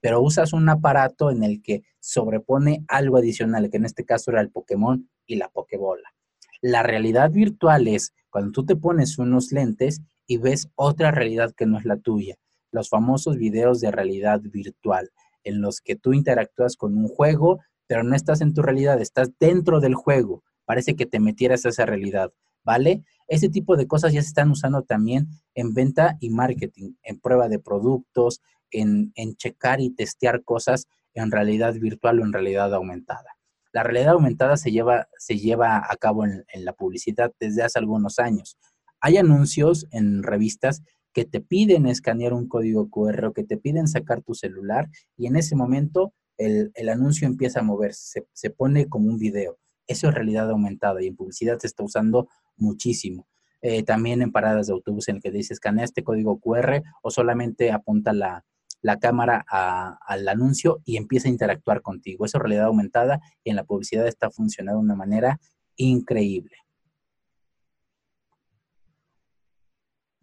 pero 0.00 0.22
usas 0.22 0.54
un 0.54 0.66
aparato 0.70 1.30
en 1.30 1.42
el 1.42 1.60
que 1.60 1.82
sobrepone 2.00 2.86
algo 2.88 3.18
adicional, 3.18 3.68
que 3.68 3.76
en 3.76 3.84
este 3.84 4.06
caso 4.06 4.30
era 4.30 4.40
el 4.40 4.50
Pokémon 4.50 5.10
y 5.26 5.36
la 5.36 5.50
Pokébola. 5.50 6.14
La 6.62 6.82
realidad 6.82 7.30
virtual 7.30 7.86
es 7.86 8.14
cuando 8.30 8.52
tú 8.52 8.64
te 8.64 8.74
pones 8.74 9.18
unos 9.18 9.52
lentes 9.52 10.00
y 10.26 10.38
ves 10.38 10.70
otra 10.74 11.10
realidad 11.10 11.52
que 11.54 11.66
no 11.66 11.78
es 11.78 11.84
la 11.84 11.98
tuya. 11.98 12.36
Los 12.70 12.88
famosos 12.88 13.36
videos 13.36 13.78
de 13.82 13.90
realidad 13.90 14.40
virtual, 14.40 15.10
en 15.44 15.60
los 15.60 15.82
que 15.82 15.96
tú 15.96 16.14
interactúas 16.14 16.76
con 16.76 16.96
un 16.96 17.08
juego, 17.08 17.60
pero 17.86 18.04
no 18.04 18.16
estás 18.16 18.40
en 18.40 18.54
tu 18.54 18.62
realidad, 18.62 19.02
estás 19.02 19.32
dentro 19.38 19.80
del 19.80 19.94
juego. 19.94 20.42
Parece 20.64 20.94
que 20.94 21.06
te 21.06 21.20
metieras 21.20 21.64
a 21.64 21.70
esa 21.70 21.86
realidad, 21.86 22.32
¿vale? 22.64 23.02
Ese 23.28 23.48
tipo 23.48 23.76
de 23.76 23.86
cosas 23.86 24.12
ya 24.12 24.22
se 24.22 24.28
están 24.28 24.50
usando 24.50 24.82
también 24.82 25.28
en 25.54 25.74
venta 25.74 26.16
y 26.20 26.30
marketing, 26.30 26.94
en 27.02 27.20
prueba 27.20 27.48
de 27.48 27.58
productos, 27.58 28.40
en, 28.70 29.12
checar 29.36 29.80
y 29.80 29.90
testear 29.90 30.42
cosas 30.44 30.86
en 31.14 31.30
realidad 31.30 31.74
virtual 31.74 32.20
o 32.20 32.24
en 32.24 32.32
realidad 32.32 32.72
aumentada. 32.74 33.36
La 33.72 33.82
realidad 33.82 34.14
aumentada 34.14 34.56
se 34.56 34.70
lleva, 34.70 35.08
se 35.18 35.38
lleva 35.38 35.78
a 35.78 35.96
cabo 35.96 36.24
en, 36.24 36.44
en, 36.52 36.64
la 36.64 36.72
publicidad 36.72 37.32
desde 37.40 37.62
hace 37.62 37.78
algunos 37.78 38.18
años. 38.18 38.56
Hay 39.00 39.16
anuncios 39.16 39.86
en 39.90 40.22
revistas 40.22 40.82
que 41.12 41.24
te 41.24 41.40
piden 41.40 41.86
escanear 41.86 42.32
un 42.32 42.48
código 42.48 42.88
QR 42.88 43.26
o 43.26 43.32
que 43.32 43.44
te 43.44 43.58
piden 43.58 43.88
sacar 43.88 44.22
tu 44.22 44.34
celular 44.34 44.88
y 45.16 45.26
en 45.26 45.36
ese 45.36 45.56
momento 45.56 46.12
el, 46.38 46.70
el 46.74 46.88
anuncio 46.88 47.26
empieza 47.26 47.60
a 47.60 47.62
moverse, 47.62 48.20
se, 48.20 48.26
se, 48.32 48.50
pone 48.50 48.88
como 48.88 49.08
un 49.08 49.18
video. 49.18 49.58
Eso 49.86 50.08
es 50.08 50.14
realidad 50.14 50.50
aumentada 50.50 51.02
y 51.02 51.08
en 51.08 51.16
publicidad 51.16 51.58
se 51.58 51.66
está 51.66 51.82
usando 51.82 52.28
muchísimo. 52.56 53.26
Eh, 53.60 53.84
también 53.84 54.22
en 54.22 54.32
paradas 54.32 54.66
de 54.66 54.72
autobús 54.72 55.08
en 55.08 55.16
el 55.16 55.22
que 55.22 55.30
dice 55.30 55.54
escanea 55.54 55.84
este 55.84 56.02
código 56.02 56.40
QR 56.40 56.82
o 57.02 57.10
solamente 57.10 57.70
apunta 57.70 58.12
la, 58.12 58.44
la 58.82 58.98
cámara 58.98 59.44
al 59.48 60.28
anuncio 60.28 60.80
y 60.84 60.96
empieza 60.96 61.28
a 61.28 61.30
interactuar 61.30 61.80
contigo. 61.80 62.24
Eso 62.24 62.38
es 62.38 62.42
realidad 62.42 62.66
aumentada 62.66 63.20
y 63.44 63.50
en 63.50 63.56
la 63.56 63.64
publicidad 63.64 64.06
está 64.06 64.30
funcionando 64.30 64.80
de 64.80 64.84
una 64.84 64.96
manera 64.96 65.40
increíble. 65.76 66.56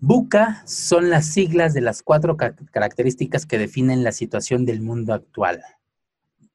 BUCA 0.02 0.64
son 0.66 1.10
las 1.10 1.26
siglas 1.26 1.74
de 1.74 1.82
las 1.82 2.04
cuatro 2.04 2.38
características 2.38 3.46
que 3.46 3.58
definen 3.58 4.04
la 4.04 4.14
situación 4.14 4.66
del 4.66 4.82
mundo 4.82 5.14
actual. 5.14 5.62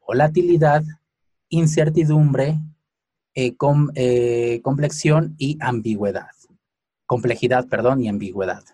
Volatilidad, 0.06 0.82
incertidumbre, 1.50 2.58
eh, 3.34 3.54
eh, 3.94 4.60
complexión 4.62 5.34
y 5.38 5.58
ambigüedad. 5.60 6.30
Complejidad, 7.06 7.68
perdón, 7.68 8.02
y 8.02 8.08
ambigüedad. 8.08 8.64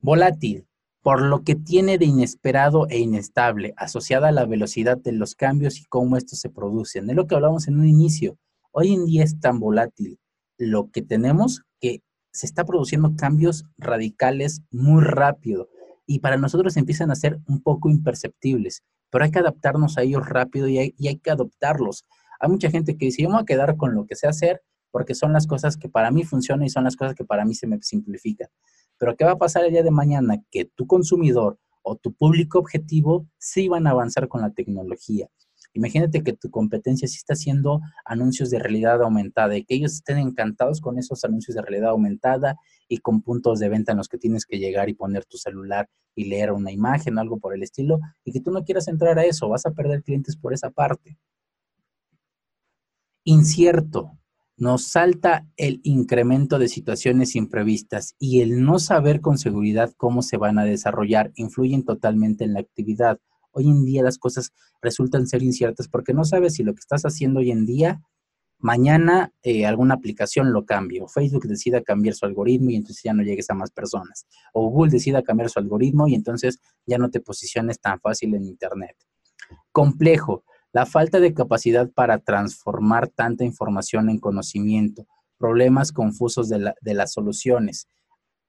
Volátil, 0.00 0.66
por 1.02 1.22
lo 1.22 1.42
que 1.42 1.54
tiene 1.54 1.98
de 1.98 2.06
inesperado 2.06 2.86
e 2.88 2.98
inestable, 2.98 3.74
asociada 3.76 4.28
a 4.28 4.32
la 4.32 4.44
velocidad 4.44 4.98
de 4.98 5.12
los 5.12 5.34
cambios 5.34 5.78
y 5.78 5.84
cómo 5.84 6.16
estos 6.16 6.40
se 6.40 6.50
producen. 6.50 7.08
Es 7.08 7.16
lo 7.16 7.26
que 7.26 7.34
hablamos 7.34 7.68
en 7.68 7.78
un 7.78 7.86
inicio. 7.86 8.36
Hoy 8.72 8.94
en 8.94 9.06
día 9.06 9.24
es 9.24 9.40
tan 9.40 9.58
volátil 9.58 10.18
lo 10.58 10.90
que 10.90 11.02
tenemos 11.02 11.62
que 11.80 12.02
se 12.32 12.46
está 12.46 12.64
produciendo 12.64 13.14
cambios 13.16 13.64
radicales 13.78 14.62
muy 14.70 15.02
rápido 15.02 15.68
y 16.06 16.20
para 16.20 16.36
nosotros 16.36 16.76
empiezan 16.76 17.10
a 17.10 17.16
ser 17.16 17.38
un 17.46 17.62
poco 17.62 17.88
imperceptibles, 17.88 18.82
pero 19.10 19.24
hay 19.24 19.30
que 19.30 19.38
adaptarnos 19.38 19.96
a 19.96 20.02
ellos 20.02 20.28
rápido 20.28 20.68
y 20.68 20.78
hay, 20.78 21.16
que 21.16 21.30
adoptarlos. 21.30 22.04
Hay 22.40 22.50
mucha 22.50 22.70
gente 22.70 22.96
que 22.96 23.06
dice, 23.06 23.22
yo 23.22 23.28
me 23.28 23.34
voy 23.34 23.42
a 23.42 23.46
quedar 23.46 23.76
con 23.76 23.94
lo 23.94 24.06
que 24.06 24.16
sé 24.16 24.26
hacer 24.26 24.62
porque 24.90 25.14
son 25.14 25.32
las 25.32 25.46
cosas 25.46 25.76
que 25.76 25.88
para 25.88 26.10
mí 26.10 26.24
funcionan 26.24 26.66
y 26.66 26.70
son 26.70 26.84
las 26.84 26.96
cosas 26.96 27.14
que 27.14 27.24
para 27.24 27.44
mí 27.44 27.54
se 27.54 27.66
me 27.66 27.78
simplifican. 27.80 28.48
Pero 28.98 29.16
¿qué 29.16 29.24
va 29.24 29.32
a 29.32 29.38
pasar 29.38 29.64
el 29.64 29.70
día 29.70 29.82
de 29.82 29.90
mañana? 29.90 30.42
Que 30.50 30.64
tu 30.64 30.86
consumidor 30.86 31.58
o 31.82 31.96
tu 31.96 32.12
público 32.12 32.58
objetivo 32.58 33.26
sí 33.38 33.68
van 33.68 33.86
a 33.86 33.90
avanzar 33.90 34.28
con 34.28 34.40
la 34.40 34.50
tecnología. 34.50 35.28
Imagínate 35.72 36.24
que 36.24 36.32
tu 36.32 36.50
competencia 36.50 37.06
sí 37.06 37.16
está 37.16 37.34
haciendo 37.34 37.80
anuncios 38.04 38.50
de 38.50 38.58
realidad 38.58 39.00
aumentada 39.02 39.56
y 39.56 39.64
que 39.64 39.76
ellos 39.76 39.92
estén 39.92 40.18
encantados 40.18 40.80
con 40.80 40.98
esos 40.98 41.24
anuncios 41.24 41.54
de 41.54 41.62
realidad 41.62 41.90
aumentada 41.90 42.56
y 42.88 42.98
con 42.98 43.22
puntos 43.22 43.60
de 43.60 43.68
venta 43.68 43.92
en 43.92 43.98
los 43.98 44.08
que 44.08 44.18
tienes 44.18 44.46
que 44.46 44.58
llegar 44.58 44.88
y 44.88 44.94
poner 44.94 45.24
tu 45.26 45.38
celular 45.38 45.88
y 46.16 46.24
leer 46.24 46.50
una 46.50 46.72
imagen, 46.72 47.18
algo 47.18 47.38
por 47.38 47.54
el 47.54 47.62
estilo, 47.62 48.00
y 48.24 48.32
que 48.32 48.40
tú 48.40 48.50
no 48.50 48.64
quieras 48.64 48.88
entrar 48.88 49.16
a 49.18 49.24
eso, 49.24 49.48
vas 49.48 49.64
a 49.64 49.70
perder 49.70 50.02
clientes 50.02 50.36
por 50.36 50.52
esa 50.52 50.70
parte. 50.70 51.16
Incierto, 53.24 54.18
nos 54.56 54.84
salta 54.84 55.46
el 55.56 55.80
incremento 55.84 56.58
de 56.58 56.68
situaciones 56.68 57.36
imprevistas 57.36 58.14
y 58.18 58.40
el 58.40 58.62
no 58.62 58.78
saber 58.78 59.20
con 59.20 59.36
seguridad 59.36 59.92
cómo 59.96 60.22
se 60.22 60.38
van 60.38 60.58
a 60.58 60.64
desarrollar 60.64 61.30
influyen 61.34 61.84
totalmente 61.84 62.44
en 62.44 62.54
la 62.54 62.60
actividad. 62.60 63.18
Hoy 63.52 63.68
en 63.68 63.84
día 63.84 64.02
las 64.02 64.18
cosas 64.18 64.52
resultan 64.80 65.26
ser 65.26 65.42
inciertas 65.42 65.88
porque 65.88 66.14
no 66.14 66.24
sabes 66.24 66.54
si 66.54 66.62
lo 66.62 66.74
que 66.74 66.80
estás 66.80 67.02
haciendo 67.02 67.40
hoy 67.40 67.50
en 67.50 67.66
día, 67.66 68.00
mañana 68.58 69.32
eh, 69.42 69.66
alguna 69.66 69.94
aplicación 69.94 70.52
lo 70.52 70.64
cambie, 70.64 71.02
o 71.02 71.08
Facebook 71.08 71.46
decida 71.46 71.82
cambiar 71.82 72.14
su 72.14 72.24
algoritmo 72.24 72.70
y 72.70 72.76
entonces 72.76 73.02
ya 73.02 73.12
no 73.12 73.22
llegues 73.22 73.50
a 73.50 73.54
más 73.54 73.70
personas, 73.70 74.26
o 74.54 74.68
Google 74.68 74.92
decida 74.92 75.22
cambiar 75.22 75.50
su 75.50 75.58
algoritmo 75.58 76.08
y 76.08 76.14
entonces 76.14 76.58
ya 76.86 76.96
no 76.96 77.10
te 77.10 77.20
posiciones 77.20 77.80
tan 77.80 78.00
fácil 78.00 78.34
en 78.34 78.44
Internet. 78.44 78.96
Complejo, 79.72 80.44
la 80.72 80.86
falta 80.86 81.20
de 81.20 81.34
capacidad 81.34 81.90
para 81.90 82.18
transformar 82.18 83.08
tanta 83.08 83.44
información 83.44 84.08
en 84.08 84.18
conocimiento, 84.18 85.06
problemas 85.38 85.92
confusos 85.92 86.48
de, 86.48 86.94
las 86.94 87.12
soluciones. 87.12 87.88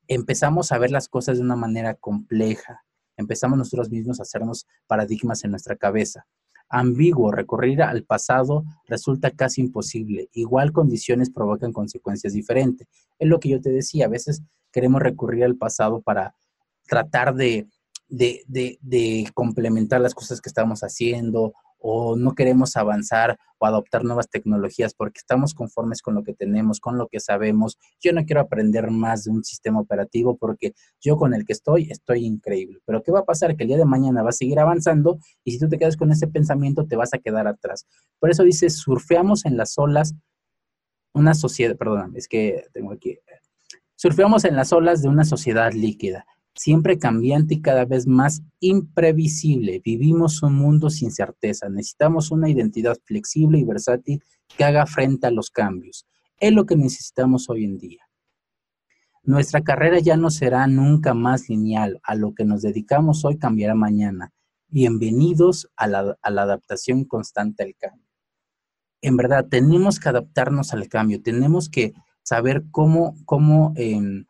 Empezamos 0.07 0.71
a 0.71 0.77
ver 0.77 0.91
las 0.91 1.07
cosas 1.07 1.37
de 1.37 1.43
una 1.43 1.55
manera 1.55 1.95
compleja 1.95 2.83
empezamos 3.21 3.57
nosotros 3.57 3.89
mismos 3.89 4.19
a 4.19 4.23
hacernos 4.23 4.67
paradigmas 4.87 5.43
en 5.43 5.51
nuestra 5.51 5.75
cabeza. 5.75 6.25
Ambiguo, 6.69 7.31
recurrir 7.31 7.81
al 7.81 8.03
pasado 8.03 8.63
resulta 8.87 9.31
casi 9.31 9.61
imposible. 9.61 10.29
Igual 10.33 10.71
condiciones 10.71 11.29
provocan 11.29 11.73
consecuencias 11.73 12.33
diferentes. 12.33 12.87
Es 13.19 13.27
lo 13.27 13.39
que 13.39 13.49
yo 13.49 13.61
te 13.61 13.69
decía, 13.69 14.05
a 14.05 14.09
veces 14.09 14.41
queremos 14.71 15.01
recurrir 15.01 15.43
al 15.43 15.57
pasado 15.57 16.01
para 16.01 16.35
tratar 16.87 17.35
de 17.35 17.67
complementar 19.33 20.01
las 20.01 20.13
cosas 20.13 20.41
que 20.41 20.49
estamos 20.49 20.81
haciendo 20.81 21.53
o 21.81 22.15
no 22.15 22.33
queremos 22.35 22.77
avanzar 22.77 23.37
o 23.57 23.65
adoptar 23.65 24.03
nuevas 24.03 24.29
tecnologías 24.29 24.93
porque 24.93 25.17
estamos 25.17 25.53
conformes 25.53 26.01
con 26.01 26.15
lo 26.15 26.23
que 26.23 26.33
tenemos, 26.33 26.79
con 26.79 26.97
lo 26.97 27.07
que 27.07 27.19
sabemos. 27.19 27.77
Yo 27.99 28.13
no 28.13 28.23
quiero 28.23 28.41
aprender 28.41 28.91
más 28.91 29.23
de 29.23 29.31
un 29.31 29.43
sistema 29.43 29.79
operativo 29.79 30.37
porque 30.37 30.73
yo 30.99 31.17
con 31.17 31.33
el 31.33 31.43
que 31.45 31.53
estoy 31.53 31.89
estoy 31.91 32.25
increíble. 32.25 32.79
Pero 32.85 33.01
¿qué 33.01 33.11
va 33.11 33.19
a 33.19 33.25
pasar? 33.25 33.55
Que 33.55 33.63
el 33.63 33.69
día 33.69 33.77
de 33.77 33.85
mañana 33.85 34.21
va 34.21 34.29
a 34.29 34.33
seguir 34.33 34.59
avanzando 34.59 35.19
y 35.43 35.51
si 35.51 35.59
tú 35.59 35.67
te 35.67 35.77
quedas 35.77 35.97
con 35.97 36.11
ese 36.11 36.27
pensamiento 36.27 36.85
te 36.85 36.95
vas 36.95 37.13
a 37.13 37.17
quedar 37.17 37.47
atrás. 37.47 37.87
Por 38.19 38.29
eso 38.29 38.43
dice, 38.43 38.69
surfeamos 38.69 39.45
en 39.45 39.57
las 39.57 39.77
olas 39.77 40.13
una 41.13 41.33
sociedad, 41.33 41.75
perdón, 41.75 42.13
es 42.15 42.27
que 42.27 42.63
tengo 42.73 42.93
aquí, 42.93 43.17
surfeamos 43.95 44.45
en 44.45 44.55
las 44.55 44.71
olas 44.71 45.01
de 45.01 45.09
una 45.09 45.25
sociedad 45.25 45.73
líquida 45.73 46.25
siempre 46.55 46.99
cambiante 46.99 47.55
y 47.55 47.61
cada 47.61 47.85
vez 47.85 48.07
más 48.07 48.41
imprevisible. 48.59 49.81
Vivimos 49.83 50.43
un 50.43 50.55
mundo 50.55 50.89
sin 50.89 51.11
certeza. 51.11 51.69
Necesitamos 51.69 52.31
una 52.31 52.49
identidad 52.49 52.97
flexible 53.05 53.59
y 53.59 53.63
versátil 53.63 54.23
que 54.57 54.63
haga 54.63 54.85
frente 54.85 55.27
a 55.27 55.31
los 55.31 55.49
cambios. 55.49 56.05
Es 56.39 56.51
lo 56.51 56.65
que 56.65 56.75
necesitamos 56.75 57.49
hoy 57.49 57.65
en 57.65 57.77
día. 57.77 58.07
Nuestra 59.23 59.61
carrera 59.61 59.99
ya 59.99 60.17
no 60.17 60.31
será 60.31 60.65
nunca 60.67 61.13
más 61.13 61.47
lineal. 61.47 61.99
A 62.03 62.15
lo 62.15 62.33
que 62.33 62.43
nos 62.43 62.63
dedicamos 62.63 63.23
hoy 63.23 63.37
cambiará 63.37 63.75
mañana. 63.75 64.33
Bienvenidos 64.67 65.69
a 65.75 65.87
la, 65.87 66.17
adaptación 66.23 67.05
constante 67.05 67.63
al 67.63 67.75
cambio. 67.75 68.07
En 69.01 69.17
verdad, 69.17 69.47
tenemos 69.47 69.99
que 69.99 70.09
adaptarnos 70.09 70.73
al 70.73 70.87
cambio. 70.87 71.21
Tenemos 71.21 71.69
que 71.69 71.93
saber 72.23 72.63
cómo, 72.71 73.15
cómo 73.25 73.73
em, 73.75 74.25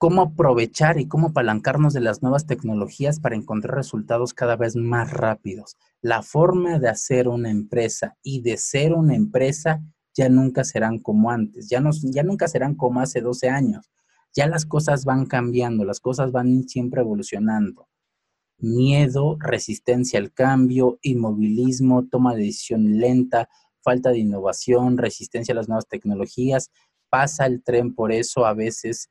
cómo 0.00 0.22
aprovechar 0.22 0.98
y 0.98 1.06
cómo 1.06 1.26
apalancarnos 1.28 1.92
de 1.92 2.00
las 2.00 2.22
nuevas 2.22 2.46
tecnologías 2.46 3.20
para 3.20 3.36
encontrar 3.36 3.76
resultados 3.76 4.32
cada 4.32 4.56
vez 4.56 4.74
más 4.74 5.12
rápidos. 5.12 5.76
La 6.00 6.22
forma 6.22 6.78
de 6.78 6.88
hacer 6.88 7.28
una 7.28 7.50
empresa 7.50 8.16
y 8.22 8.40
de 8.40 8.56
ser 8.56 8.94
una 8.94 9.14
empresa 9.14 9.82
ya 10.14 10.30
nunca 10.30 10.64
serán 10.64 11.00
como 11.00 11.30
antes, 11.30 11.68
ya, 11.68 11.80
no, 11.80 11.90
ya 12.02 12.22
nunca 12.22 12.48
serán 12.48 12.76
como 12.76 13.02
hace 13.02 13.20
12 13.20 13.50
años. 13.50 13.90
Ya 14.34 14.46
las 14.46 14.64
cosas 14.64 15.04
van 15.04 15.26
cambiando, 15.26 15.84
las 15.84 16.00
cosas 16.00 16.32
van 16.32 16.66
siempre 16.66 17.02
evolucionando. 17.02 17.86
Miedo, 18.56 19.36
resistencia 19.38 20.18
al 20.18 20.32
cambio, 20.32 20.98
inmovilismo, 21.02 22.06
toma 22.06 22.34
de 22.34 22.44
decisión 22.44 23.00
lenta, 23.00 23.50
falta 23.82 24.08
de 24.08 24.20
innovación, 24.20 24.96
resistencia 24.96 25.52
a 25.52 25.56
las 25.56 25.68
nuevas 25.68 25.88
tecnologías. 25.88 26.70
Pasa 27.10 27.44
el 27.44 27.62
tren 27.62 27.94
por 27.94 28.12
eso 28.12 28.46
a 28.46 28.54
veces 28.54 29.10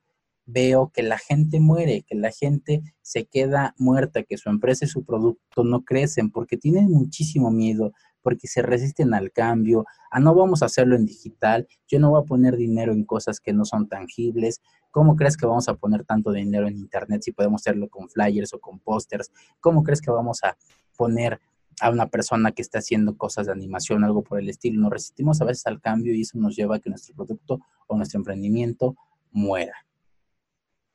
veo 0.51 0.91
que 0.93 1.03
la 1.03 1.17
gente 1.17 1.59
muere, 1.59 2.03
que 2.07 2.15
la 2.15 2.31
gente 2.31 2.81
se 3.01 3.25
queda 3.25 3.75
muerta, 3.77 4.23
que 4.23 4.37
su 4.37 4.49
empresa 4.49 4.85
y 4.85 4.87
su 4.87 5.03
producto 5.03 5.63
no 5.63 5.83
crecen 5.83 6.31
porque 6.31 6.57
tienen 6.57 6.89
muchísimo 6.89 7.51
miedo, 7.51 7.93
porque 8.21 8.47
se 8.47 8.61
resisten 8.61 9.13
al 9.13 9.31
cambio, 9.31 9.85
a 10.11 10.19
no 10.19 10.33
vamos 10.35 10.61
a 10.61 10.65
hacerlo 10.65 10.95
en 10.95 11.05
digital, 11.05 11.67
yo 11.87 11.99
no 11.99 12.11
voy 12.11 12.21
a 12.21 12.25
poner 12.25 12.57
dinero 12.57 12.91
en 12.91 13.05
cosas 13.05 13.39
que 13.39 13.53
no 13.53 13.63
son 13.63 13.87
tangibles, 13.87 14.61
¿cómo 14.91 15.15
crees 15.15 15.37
que 15.37 15.45
vamos 15.45 15.69
a 15.69 15.75
poner 15.75 16.03
tanto 16.03 16.31
dinero 16.31 16.67
en 16.67 16.77
internet 16.77 17.21
si 17.23 17.31
podemos 17.31 17.61
hacerlo 17.61 17.87
con 17.89 18.09
flyers 18.09 18.53
o 18.53 18.59
con 18.59 18.79
pósters? 18.79 19.31
¿Cómo 19.59 19.83
crees 19.83 20.01
que 20.01 20.11
vamos 20.11 20.43
a 20.43 20.57
poner 20.97 21.39
a 21.81 21.91
una 21.91 22.07
persona 22.07 22.51
que 22.51 22.61
está 22.61 22.79
haciendo 22.79 23.15
cosas 23.17 23.45
de 23.45 23.53
animación, 23.53 24.03
algo 24.03 24.23
por 24.23 24.39
el 24.39 24.49
estilo? 24.49 24.81
Nos 24.81 24.91
resistimos 24.91 25.41
a 25.41 25.45
veces 25.45 25.65
al 25.67 25.79
cambio 25.79 26.13
y 26.13 26.21
eso 26.21 26.37
nos 26.37 26.55
lleva 26.55 26.77
a 26.77 26.79
que 26.79 26.89
nuestro 26.89 27.15
producto 27.15 27.59
o 27.87 27.95
nuestro 27.95 28.17
emprendimiento 28.17 28.95
muera. 29.31 29.88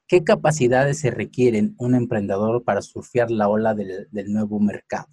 ¿Qué 0.06 0.22
capacidades 0.22 0.98
se 0.98 1.10
requieren 1.10 1.74
un 1.78 1.94
emprendedor 1.94 2.62
para 2.62 2.82
surfear 2.82 3.30
la 3.30 3.48
ola 3.48 3.74
del, 3.74 4.06
nuevo 4.26 4.60
mercado? 4.60 5.08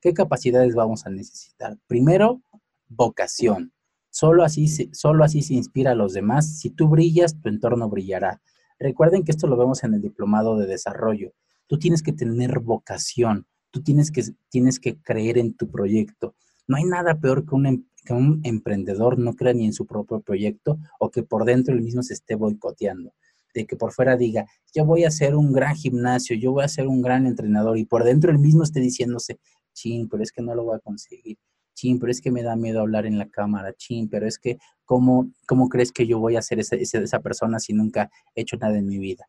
¿Qué 0.00 0.12
capacidades 0.14 0.74
vamos 0.74 1.06
a 1.06 1.10
necesitar? 1.10 1.78
Primero, 1.86 2.42
vocación. 2.88 3.72
Solo 4.10 4.42
así, 4.42 4.66
solo 4.92 5.22
así 5.22 5.42
se 5.42 5.54
inspira 5.54 5.92
a 5.92 5.94
los 5.94 6.12
demás. 6.12 6.58
Si 6.58 6.70
tú 6.70 6.88
brillas, 6.88 7.40
tu 7.40 7.48
entorno 7.48 7.88
brillará. 7.88 8.42
Recuerden 8.80 9.22
que 9.22 9.30
esto 9.30 9.46
lo 9.46 9.56
vemos 9.56 9.84
en 9.84 9.94
el 9.94 10.02
diplomado 10.02 10.58
de 10.58 10.66
desarrollo. 10.66 11.32
Tú 11.68 11.78
tienes 11.78 12.02
que 12.02 12.12
tener 12.12 12.58
vocación. 12.58 13.46
Tú 13.70 13.80
tienes 13.80 14.10
que, 14.10 14.24
tienes 14.48 14.80
que 14.80 14.96
creer 14.96 15.38
en 15.38 15.54
tu 15.54 15.70
proyecto. 15.70 16.34
No 16.66 16.76
hay 16.76 16.84
nada 16.84 17.20
peor 17.20 17.46
que 17.46 17.54
un, 17.54 17.66
em, 17.66 17.84
que 18.04 18.12
un 18.12 18.40
emprendedor 18.42 19.20
no 19.20 19.34
crea 19.34 19.54
ni 19.54 19.66
en 19.66 19.72
su 19.72 19.86
propio 19.86 20.20
proyecto 20.20 20.78
o 20.98 21.12
que 21.12 21.22
por 21.22 21.44
dentro 21.44 21.72
él 21.72 21.80
mismo 21.80 22.02
se 22.02 22.14
esté 22.14 22.34
boicoteando 22.34 23.12
de 23.54 23.66
que 23.66 23.76
por 23.76 23.92
fuera 23.92 24.16
diga, 24.16 24.46
yo 24.74 24.84
voy 24.84 25.04
a 25.04 25.08
hacer 25.08 25.34
un 25.34 25.52
gran 25.52 25.74
gimnasio, 25.74 26.36
yo 26.36 26.52
voy 26.52 26.64
a 26.64 26.68
ser 26.68 26.86
un 26.86 27.02
gran 27.02 27.26
entrenador 27.26 27.78
y 27.78 27.84
por 27.84 28.04
dentro 28.04 28.30
el 28.30 28.38
mismo 28.38 28.62
esté 28.62 28.80
diciéndose, 28.80 29.38
chin, 29.72 30.08
pero 30.08 30.22
es 30.22 30.32
que 30.32 30.42
no 30.42 30.54
lo 30.54 30.64
voy 30.64 30.76
a 30.76 30.80
conseguir, 30.80 31.38
chin, 31.74 31.98
pero 31.98 32.10
es 32.10 32.20
que 32.20 32.30
me 32.30 32.42
da 32.42 32.56
miedo 32.56 32.80
hablar 32.80 33.06
en 33.06 33.18
la 33.18 33.28
cámara, 33.28 33.72
chin, 33.74 34.08
pero 34.08 34.26
es 34.26 34.38
que, 34.38 34.58
¿cómo, 34.84 35.30
cómo 35.46 35.68
crees 35.68 35.92
que 35.92 36.06
yo 36.06 36.18
voy 36.18 36.36
a 36.36 36.42
ser 36.42 36.60
esa, 36.60 36.76
esa, 36.76 36.98
esa 36.98 37.20
persona 37.20 37.58
si 37.58 37.72
nunca 37.72 38.10
he 38.34 38.42
hecho 38.42 38.56
nada 38.56 38.78
en 38.78 38.86
mi 38.86 38.98
vida? 38.98 39.26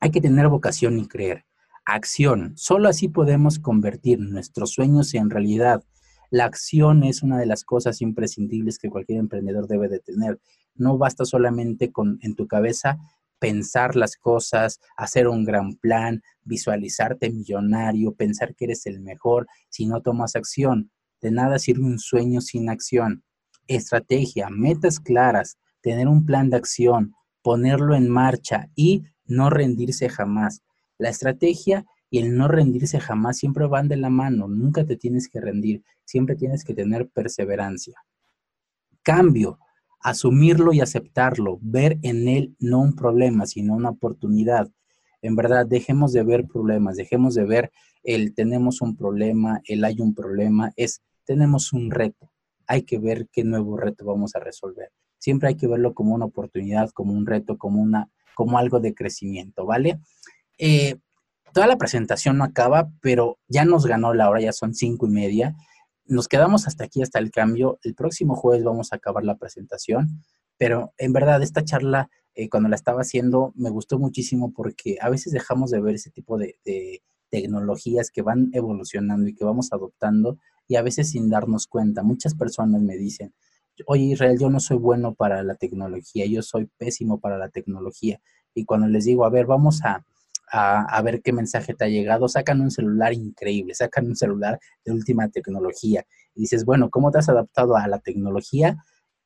Hay 0.00 0.10
que 0.10 0.20
tener 0.20 0.48
vocación 0.48 0.98
y 0.98 1.08
creer. 1.08 1.44
Acción. 1.84 2.52
Solo 2.56 2.88
así 2.88 3.08
podemos 3.08 3.58
convertir 3.58 4.18
nuestros 4.18 4.72
sueños 4.72 5.14
en 5.14 5.30
realidad. 5.30 5.84
La 6.30 6.44
acción 6.44 7.04
es 7.04 7.22
una 7.22 7.38
de 7.38 7.46
las 7.46 7.64
cosas 7.64 8.00
imprescindibles 8.00 8.78
que 8.78 8.90
cualquier 8.90 9.18
emprendedor 9.18 9.68
debe 9.68 9.88
de 9.88 10.00
tener. 10.00 10.40
No 10.74 10.98
basta 10.98 11.24
solamente 11.24 11.92
con 11.92 12.18
en 12.22 12.34
tu 12.34 12.46
cabeza 12.46 12.98
pensar 13.38 13.96
las 13.96 14.16
cosas, 14.16 14.80
hacer 14.96 15.28
un 15.28 15.44
gran 15.44 15.74
plan, 15.74 16.22
visualizarte 16.44 17.30
millonario, 17.30 18.14
pensar 18.14 18.54
que 18.54 18.64
eres 18.64 18.86
el 18.86 19.00
mejor, 19.00 19.46
si 19.68 19.86
no 19.86 20.00
tomas 20.00 20.36
acción. 20.36 20.90
De 21.20 21.30
nada 21.30 21.58
sirve 21.58 21.84
un 21.84 21.98
sueño 21.98 22.40
sin 22.40 22.68
acción. 22.70 23.24
Estrategia, 23.66 24.48
metas 24.50 25.00
claras, 25.00 25.58
tener 25.80 26.08
un 26.08 26.24
plan 26.24 26.50
de 26.50 26.56
acción, 26.56 27.12
ponerlo 27.42 27.94
en 27.94 28.08
marcha 28.08 28.68
y 28.74 29.04
no 29.24 29.50
rendirse 29.50 30.08
jamás. 30.08 30.62
La 30.98 31.10
estrategia 31.10 31.84
y 32.10 32.18
el 32.18 32.36
no 32.36 32.48
rendirse 32.48 33.00
jamás 33.00 33.38
siempre 33.38 33.66
van 33.66 33.88
de 33.88 33.96
la 33.96 34.10
mano, 34.10 34.48
nunca 34.48 34.84
te 34.84 34.96
tienes 34.96 35.28
que 35.28 35.40
rendir, 35.40 35.82
siempre 36.04 36.36
tienes 36.36 36.64
que 36.64 36.74
tener 36.74 37.08
perseverancia. 37.08 37.96
Cambio, 39.02 39.58
asumirlo 40.00 40.72
y 40.72 40.80
aceptarlo, 40.80 41.58
ver 41.60 41.98
en 42.02 42.28
él 42.28 42.54
no 42.58 42.80
un 42.80 42.94
problema, 42.94 43.46
sino 43.46 43.74
una 43.74 43.90
oportunidad. 43.90 44.70
En 45.22 45.34
verdad, 45.34 45.66
dejemos 45.66 46.12
de 46.12 46.22
ver 46.22 46.46
problemas, 46.46 46.96
dejemos 46.96 47.34
de 47.34 47.44
ver 47.44 47.72
el 48.04 48.34
tenemos 48.34 48.80
un 48.82 48.96
problema, 48.96 49.60
el 49.64 49.84
hay 49.84 50.00
un 50.00 50.14
problema, 50.14 50.72
es 50.76 51.02
tenemos 51.24 51.72
un 51.72 51.90
reto. 51.90 52.30
Hay 52.68 52.82
que 52.82 52.98
ver 52.98 53.28
qué 53.32 53.42
nuevo 53.42 53.76
reto 53.76 54.04
vamos 54.04 54.36
a 54.36 54.40
resolver. 54.40 54.90
Siempre 55.18 55.48
hay 55.48 55.56
que 55.56 55.66
verlo 55.66 55.92
como 55.92 56.14
una 56.14 56.26
oportunidad, 56.26 56.90
como 56.90 57.12
un 57.12 57.26
reto, 57.26 57.58
como, 57.58 57.82
una, 57.82 58.08
como 58.34 58.58
algo 58.58 58.78
de 58.78 58.94
crecimiento, 58.94 59.66
¿vale? 59.66 59.98
Eh, 60.58 60.96
toda 61.56 61.66
la 61.68 61.78
presentación 61.78 62.36
no 62.36 62.44
acaba, 62.44 62.92
pero 63.00 63.38
ya 63.48 63.64
nos 63.64 63.86
ganó 63.86 64.12
la 64.12 64.28
hora, 64.28 64.42
ya 64.42 64.52
son 64.52 64.74
cinco 64.74 65.06
y 65.06 65.08
media. 65.08 65.56
Nos 66.04 66.28
quedamos 66.28 66.66
hasta 66.66 66.84
aquí, 66.84 67.00
hasta 67.00 67.18
el 67.18 67.30
cambio. 67.30 67.78
El 67.82 67.94
próximo 67.94 68.36
jueves 68.36 68.62
vamos 68.62 68.92
a 68.92 68.96
acabar 68.96 69.24
la 69.24 69.38
presentación, 69.38 70.22
pero 70.58 70.92
en 70.98 71.14
verdad 71.14 71.42
esta 71.42 71.64
charla, 71.64 72.10
eh, 72.34 72.50
cuando 72.50 72.68
la 72.68 72.76
estaba 72.76 73.00
haciendo, 73.00 73.54
me 73.56 73.70
gustó 73.70 73.98
muchísimo 73.98 74.52
porque 74.52 74.98
a 75.00 75.08
veces 75.08 75.32
dejamos 75.32 75.70
de 75.70 75.80
ver 75.80 75.94
ese 75.94 76.10
tipo 76.10 76.36
de, 76.36 76.56
de 76.66 77.00
tecnologías 77.30 78.10
que 78.10 78.20
van 78.20 78.50
evolucionando 78.52 79.26
y 79.26 79.34
que 79.34 79.46
vamos 79.46 79.72
adoptando 79.72 80.36
y 80.68 80.76
a 80.76 80.82
veces 80.82 81.08
sin 81.08 81.30
darnos 81.30 81.68
cuenta. 81.68 82.02
Muchas 82.02 82.34
personas 82.34 82.82
me 82.82 82.98
dicen, 82.98 83.32
oye 83.86 84.02
Israel, 84.02 84.38
yo 84.38 84.50
no 84.50 84.60
soy 84.60 84.76
bueno 84.76 85.14
para 85.14 85.42
la 85.42 85.54
tecnología, 85.54 86.26
yo 86.26 86.42
soy 86.42 86.68
pésimo 86.76 87.18
para 87.18 87.38
la 87.38 87.48
tecnología. 87.48 88.20
Y 88.52 88.66
cuando 88.66 88.88
les 88.88 89.06
digo, 89.06 89.24
a 89.24 89.30
ver, 89.30 89.46
vamos 89.46 89.82
a, 89.84 90.04
a, 90.50 91.02
ver 91.02 91.22
qué 91.22 91.32
mensaje 91.32 91.74
te 91.74 91.84
ha 91.84 91.88
llegado, 91.88 92.28
sacan 92.28 92.60
un 92.60 92.70
celular 92.70 93.12
increíble, 93.12 93.74
sacan 93.74 94.06
un 94.06 94.16
celular 94.16 94.58
de 94.84 94.92
última 94.92 95.28
tecnología. 95.28 96.06
Y 96.34 96.42
dices, 96.42 96.64
bueno, 96.64 96.90
¿cómo 96.90 97.10
te 97.10 97.18
has 97.18 97.28
adaptado 97.28 97.76
a 97.76 97.86
la 97.88 97.98
tecnología? 97.98 98.76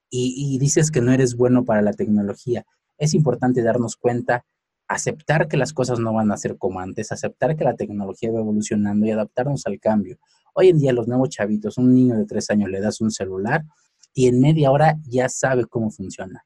Y, 0.09 0.59
dices 0.59 0.91
que 0.91 1.01
no 1.01 1.13
eres 1.13 1.37
bueno 1.37 1.65
para 1.65 1.83
la 1.83 1.93
tecnología. 1.93 2.65
Es 2.99 3.15
importante 3.15 3.63
darnos 3.63 3.97
cuenta, 3.97 4.45
aceptar 4.89 5.47
que 5.49 5.57
las 5.57 5.73
cosas 5.73 6.01
no 6.01 6.13
van 6.13 6.33
a 6.33 6.37
ser 6.37 6.59
como 6.59 6.81
antes, 6.81 7.13
aceptar 7.13 7.57
que 7.57 7.65
la 7.65 7.77
tecnología 7.77 8.33
va 8.33 8.41
evolucionando 8.41 9.07
y 9.07 9.13
adaptarnos 9.13 9.67
al 9.67 9.79
cambio. 9.79 10.19
Hoy 10.55 10.69
en 10.69 10.79
día 10.79 10.93
los 10.93 11.07
nuevos 11.07 11.29
chavitos, 11.29 11.79
un 11.79 11.95
niño 11.95 12.17
de 12.17 12.27
tres 12.27 12.51
años 12.51 12.71
le 12.71 12.81
das 12.81 13.01
un 13.01 13.13
celular 13.13 13.65
y 14.13 14.27
en 14.27 14.41
media 14.41 14.73
hora 14.73 14.97
ya 15.05 15.29
sabe 15.29 15.67
cómo 15.67 15.91
funciona. 15.91 16.45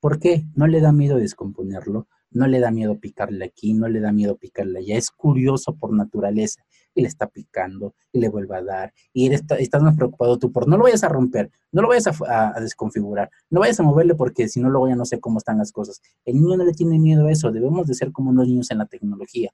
¿Por 0.00 0.18
qué? 0.18 0.44
No 0.54 0.66
le 0.66 0.80
da 0.80 0.92
miedo 0.92 1.16
descomponerlo, 1.16 2.08
no 2.34 2.46
le 2.46 2.60
da 2.60 2.70
miedo 2.70 2.98
picarle 2.98 3.46
aquí, 3.46 3.72
no 3.72 3.88
le 3.88 4.00
da 4.00 4.12
miedo 4.12 4.36
picarle 4.36 4.80
allá, 4.80 4.96
es 4.96 5.10
curioso 5.10 5.74
por 5.76 5.94
naturaleza 5.94 6.62
y 6.94 7.02
le 7.02 7.08
está 7.08 7.28
picando 7.28 7.94
y 8.12 8.20
le 8.20 8.28
vuelve 8.28 8.56
a 8.56 8.62
dar 8.62 8.94
y 9.12 9.32
estás 9.32 9.82
más 9.82 9.96
preocupado 9.96 10.38
tú 10.38 10.52
por 10.52 10.68
no 10.68 10.76
lo 10.76 10.84
vayas 10.84 11.04
a 11.04 11.08
romper, 11.08 11.50
no 11.72 11.82
lo 11.82 11.88
vayas 11.88 12.06
a, 12.28 12.60
desconfigurar, 12.60 13.30
no 13.50 13.60
vayas 13.60 13.80
a 13.80 13.82
moverle 13.82 14.14
porque 14.14 14.48
si 14.48 14.60
no 14.60 14.68
luego 14.68 14.88
ya 14.88 14.96
no 14.96 15.04
sé 15.04 15.20
cómo 15.20 15.38
están 15.38 15.58
las 15.58 15.72
cosas. 15.72 16.00
El 16.24 16.36
niño 16.36 16.56
no 16.56 16.64
le 16.64 16.72
tiene 16.72 16.98
miedo 16.98 17.26
a 17.26 17.32
eso, 17.32 17.50
debemos 17.50 17.86
de 17.86 17.94
ser 17.94 18.12
como 18.12 18.32
los 18.32 18.46
niños 18.46 18.70
en 18.70 18.78
la 18.78 18.86
tecnología, 18.86 19.50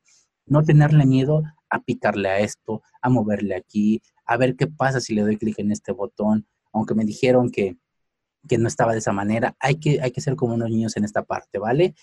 no 0.47 0.63
tenerle 0.63 1.07
miedo 1.07 1.43
a 1.69 1.83
picarle 1.83 2.29
a 2.29 2.41
esto, 2.41 2.83
a 3.01 3.09
moverle 3.09 3.55
aquí, 3.55 4.03
a 4.25 4.37
ver 4.37 4.57
qué 4.57 4.67
pasa 4.67 5.01
si 5.01 5.15
le 5.15 5.23
doy 5.23 5.37
clic 5.37 5.59
en 5.59 5.71
este 5.71 5.93
botón, 5.93 6.47
aunque 6.73 6.95
me 6.95 7.05
dijeron 7.05 7.51
que 7.51 7.77
que 8.49 8.59
no 8.59 8.69
estaba 8.69 8.93
de 8.93 8.99
esa 8.99 9.13
manera. 9.13 9.57
Hay 9.61 9.77
que, 9.77 10.01
hay 10.01 10.11
que 10.11 10.21
ser 10.21 10.37
como 10.37 10.55
unos 10.55 10.71
niños 10.71 10.97
en 10.97 11.05
esta 11.05 11.23
parte, 11.23 11.59
¿vale? 11.59 11.95